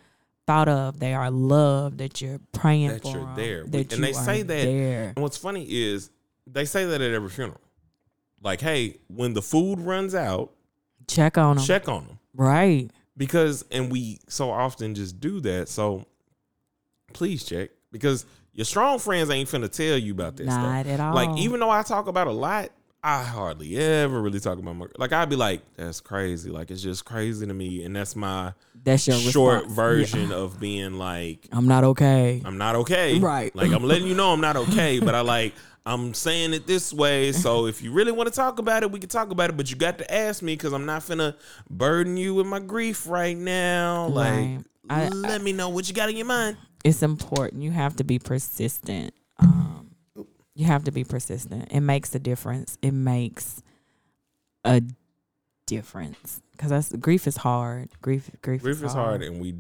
[0.47, 2.95] thought of, they are loved, that you're praying for.
[2.95, 3.65] That for you're there.
[3.65, 5.13] that And you they say that- there.
[5.17, 6.11] And what's funny is
[6.47, 7.61] they say that at every funeral.
[8.43, 10.53] Like, hey, when the food runs out,
[11.07, 12.91] Check on them, check on them right?
[13.17, 15.69] because, and we so often just do that.
[15.69, 16.07] So
[17.13, 20.61] please check because your strong friends ain't finna tell you about this stuff.
[20.61, 21.15] Not at all.
[21.15, 22.71] Like, even though I talk about a lot,
[23.05, 25.13] I hardly ever really talk about my like.
[25.13, 28.53] I'd be like, "That's crazy." Like, it's just crazy to me, and that's my
[28.85, 29.75] that's your short response.
[29.75, 30.37] version Yeah.
[30.37, 32.41] of being like, I'm not okay.
[32.45, 33.19] I'm not okay.
[33.19, 33.55] Right.
[33.57, 35.53] Like I'm letting you know I'm not okay, but I like
[35.85, 37.33] I'm saying it this way.
[37.33, 39.57] So if you really want to talk about it, we can talk about it.
[39.57, 41.35] But you got to ask me because I'm not finna
[41.69, 44.07] burden you with my grief right now.
[44.09, 46.57] Like I- let me know what you got in your mind.
[46.85, 47.63] it's important.
[47.65, 49.13] You have to be persistent.
[49.41, 49.82] Um,
[50.55, 51.69] you have to be persistent.
[51.71, 52.77] It makes a difference.
[52.83, 53.63] It makes
[54.65, 54.83] a
[55.67, 57.89] difference because that's grief is hard.
[58.01, 59.55] Grief, grief, Grief is hard, and we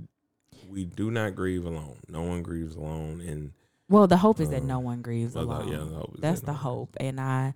[0.68, 1.96] we do not grieve alone.
[2.08, 3.52] No one grieves alone, and
[3.88, 5.68] Well, the hope is that Um, no one grieves well, alone.
[5.68, 7.54] yeah, the hope is that's that the no hope, and I,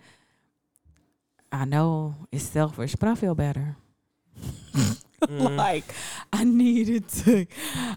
[1.53, 3.77] I know it's selfish, but I feel better.
[5.23, 5.57] Mm.
[5.57, 5.85] like
[6.31, 7.47] I needed to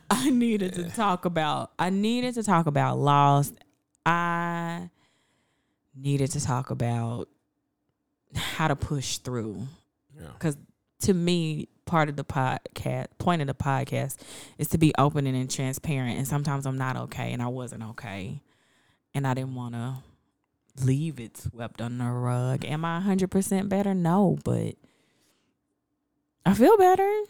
[0.10, 3.52] I needed to talk about I needed to talk about loss.
[4.06, 4.90] I
[5.96, 7.28] needed to talk about
[8.36, 9.68] how to push through
[10.16, 10.28] yeah.
[10.40, 10.58] cuz
[11.00, 14.18] to me part of the podcast point of the podcast
[14.58, 18.42] is to be open and transparent and sometimes I'm not okay and I wasn't okay
[19.14, 20.04] and I didn't want to
[20.84, 22.66] leave it swept under the rug.
[22.66, 23.94] Am I 100% better?
[23.94, 24.76] No, but
[26.46, 27.22] I feel better.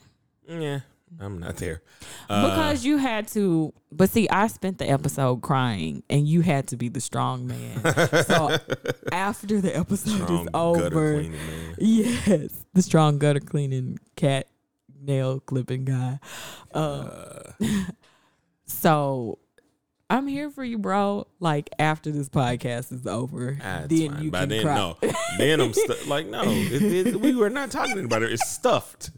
[0.48, 0.80] Yeah,
[1.20, 1.82] I'm not there
[2.28, 6.78] Because you had to, but see, I spent the episode crying, and you had to
[6.78, 7.80] be the strong man.
[8.26, 8.58] So
[9.12, 11.40] after the episode strong is over, cleaning
[11.78, 14.48] yes, the strong gutter cleaning cat
[15.02, 16.20] nail clipping guy.
[16.74, 17.52] Um, Uh,
[18.66, 19.40] so
[20.12, 21.28] I'm here for you, bro.
[21.40, 24.24] Like after this podcast is over, Ah, then fine.
[24.24, 24.76] you By can then, cry.
[24.76, 24.98] no.
[25.38, 28.32] Then I'm stu- like, no, it, it, we were not talking about it.
[28.32, 29.12] It's stuffed.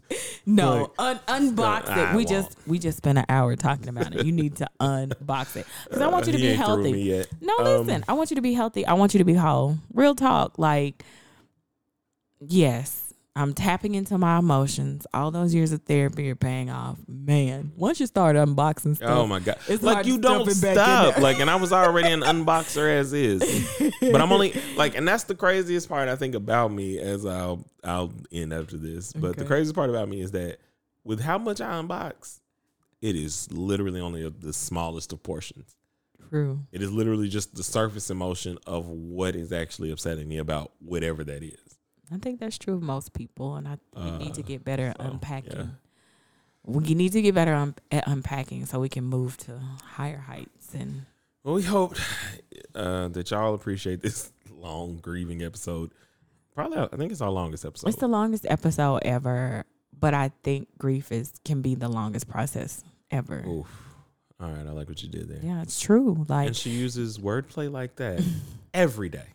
[0.44, 2.16] No, Like, un- unbox I it.
[2.16, 2.28] We won't.
[2.28, 4.26] just we just spent an hour talking about it.
[4.26, 7.24] You need to unbox it because I want you to Uh, be he healthy.
[7.40, 8.04] No, Um, listen.
[8.06, 8.84] I want you to be healthy.
[8.84, 9.78] I want you to be whole.
[9.94, 10.58] Real talk.
[10.58, 11.04] Like,
[12.40, 15.06] yes, I'm tapping into my emotions.
[15.14, 16.98] All those years of therapy are paying off.
[17.08, 19.58] Man, once you start unboxing oh stuff, Oh my god!
[19.68, 21.22] It's like you don't stuff back in stop.
[21.22, 23.40] Like, and I was already an unboxer as is,
[24.00, 26.98] but I'm only like, and that's the craziest part I think about me.
[26.98, 30.58] As I'll I'll end after this, but the craziest part about me is that
[31.04, 32.40] with how much I unbox,
[33.00, 35.74] it is literally only the smallest of portions.
[36.28, 36.60] true.
[36.70, 41.24] It is literally just the surface emotion of what is actually upsetting me about whatever
[41.24, 41.58] that is.
[42.12, 44.88] I think that's true of most people, and I we need to Uh, get better
[44.88, 45.56] at so, unpacking.
[45.56, 45.66] yeah.
[46.64, 50.74] We need to get better un- at unpacking so we can move to higher heights.
[50.74, 51.06] And
[51.42, 51.96] Well, we hope
[52.74, 55.90] uh, that y'all appreciate this long grieving episode.
[56.54, 57.88] Probably, I think it's our longest episode.
[57.88, 59.64] it's the longest episode ever,
[59.98, 63.42] but I think grief is can be the longest process ever.
[63.46, 63.66] Oof.
[64.38, 65.40] All right, I like what you did there.
[65.42, 66.24] Yeah, it's true.
[66.28, 68.22] Like and she uses wordplay like that
[68.74, 69.26] every day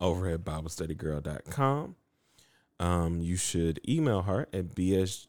[0.00, 1.96] over at BibleStudyGirl.com.
[2.80, 5.26] Um, you should email her at BS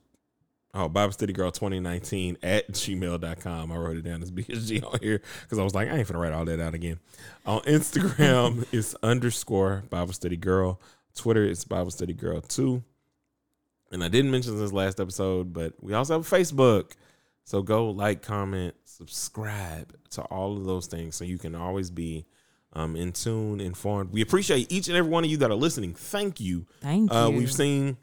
[0.75, 3.71] oh Bible Study Girl 2019 at gmail.com.
[3.71, 6.19] I wrote it down as BSG on here because I was like, I ain't gonna
[6.19, 6.99] write all that out again.
[7.45, 10.79] On Instagram, it's underscore Bible Study Girl.
[11.15, 12.83] Twitter is Bible Study Girl 2.
[13.91, 16.93] And I didn't mention this last episode, but we also have a Facebook.
[17.45, 22.25] So go like, comment, subscribe to all of those things so you can always be
[22.76, 24.11] um, in tune, informed.
[24.11, 25.93] We appreciate each and every one of you that are listening.
[25.95, 26.65] Thank you.
[26.82, 27.17] thank you.
[27.17, 27.97] Uh, we've seen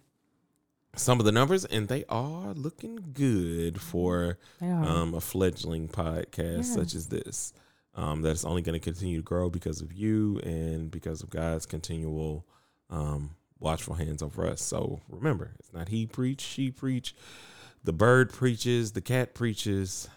[0.97, 6.63] some of the numbers, and they are looking good for um, a fledgling podcast Yeah.
[6.63, 7.53] such as this.
[7.95, 11.67] Um, that's only going to continue to grow because of you and because of God's
[11.67, 12.47] continual
[12.89, 14.63] um, watchful hands over us.
[14.63, 17.15] So remember, it's not he preach, she preach.
[17.85, 20.09] The bird preaches, the cat preaches,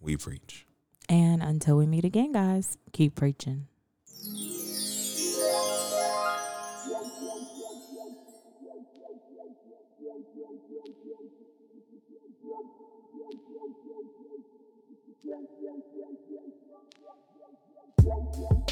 [0.00, 0.66] we preach.
[1.08, 3.66] and until we meet again, guys, keep preaching.
[4.24, 4.32] Yeah,
[18.02, 18.63] yeah, yeah.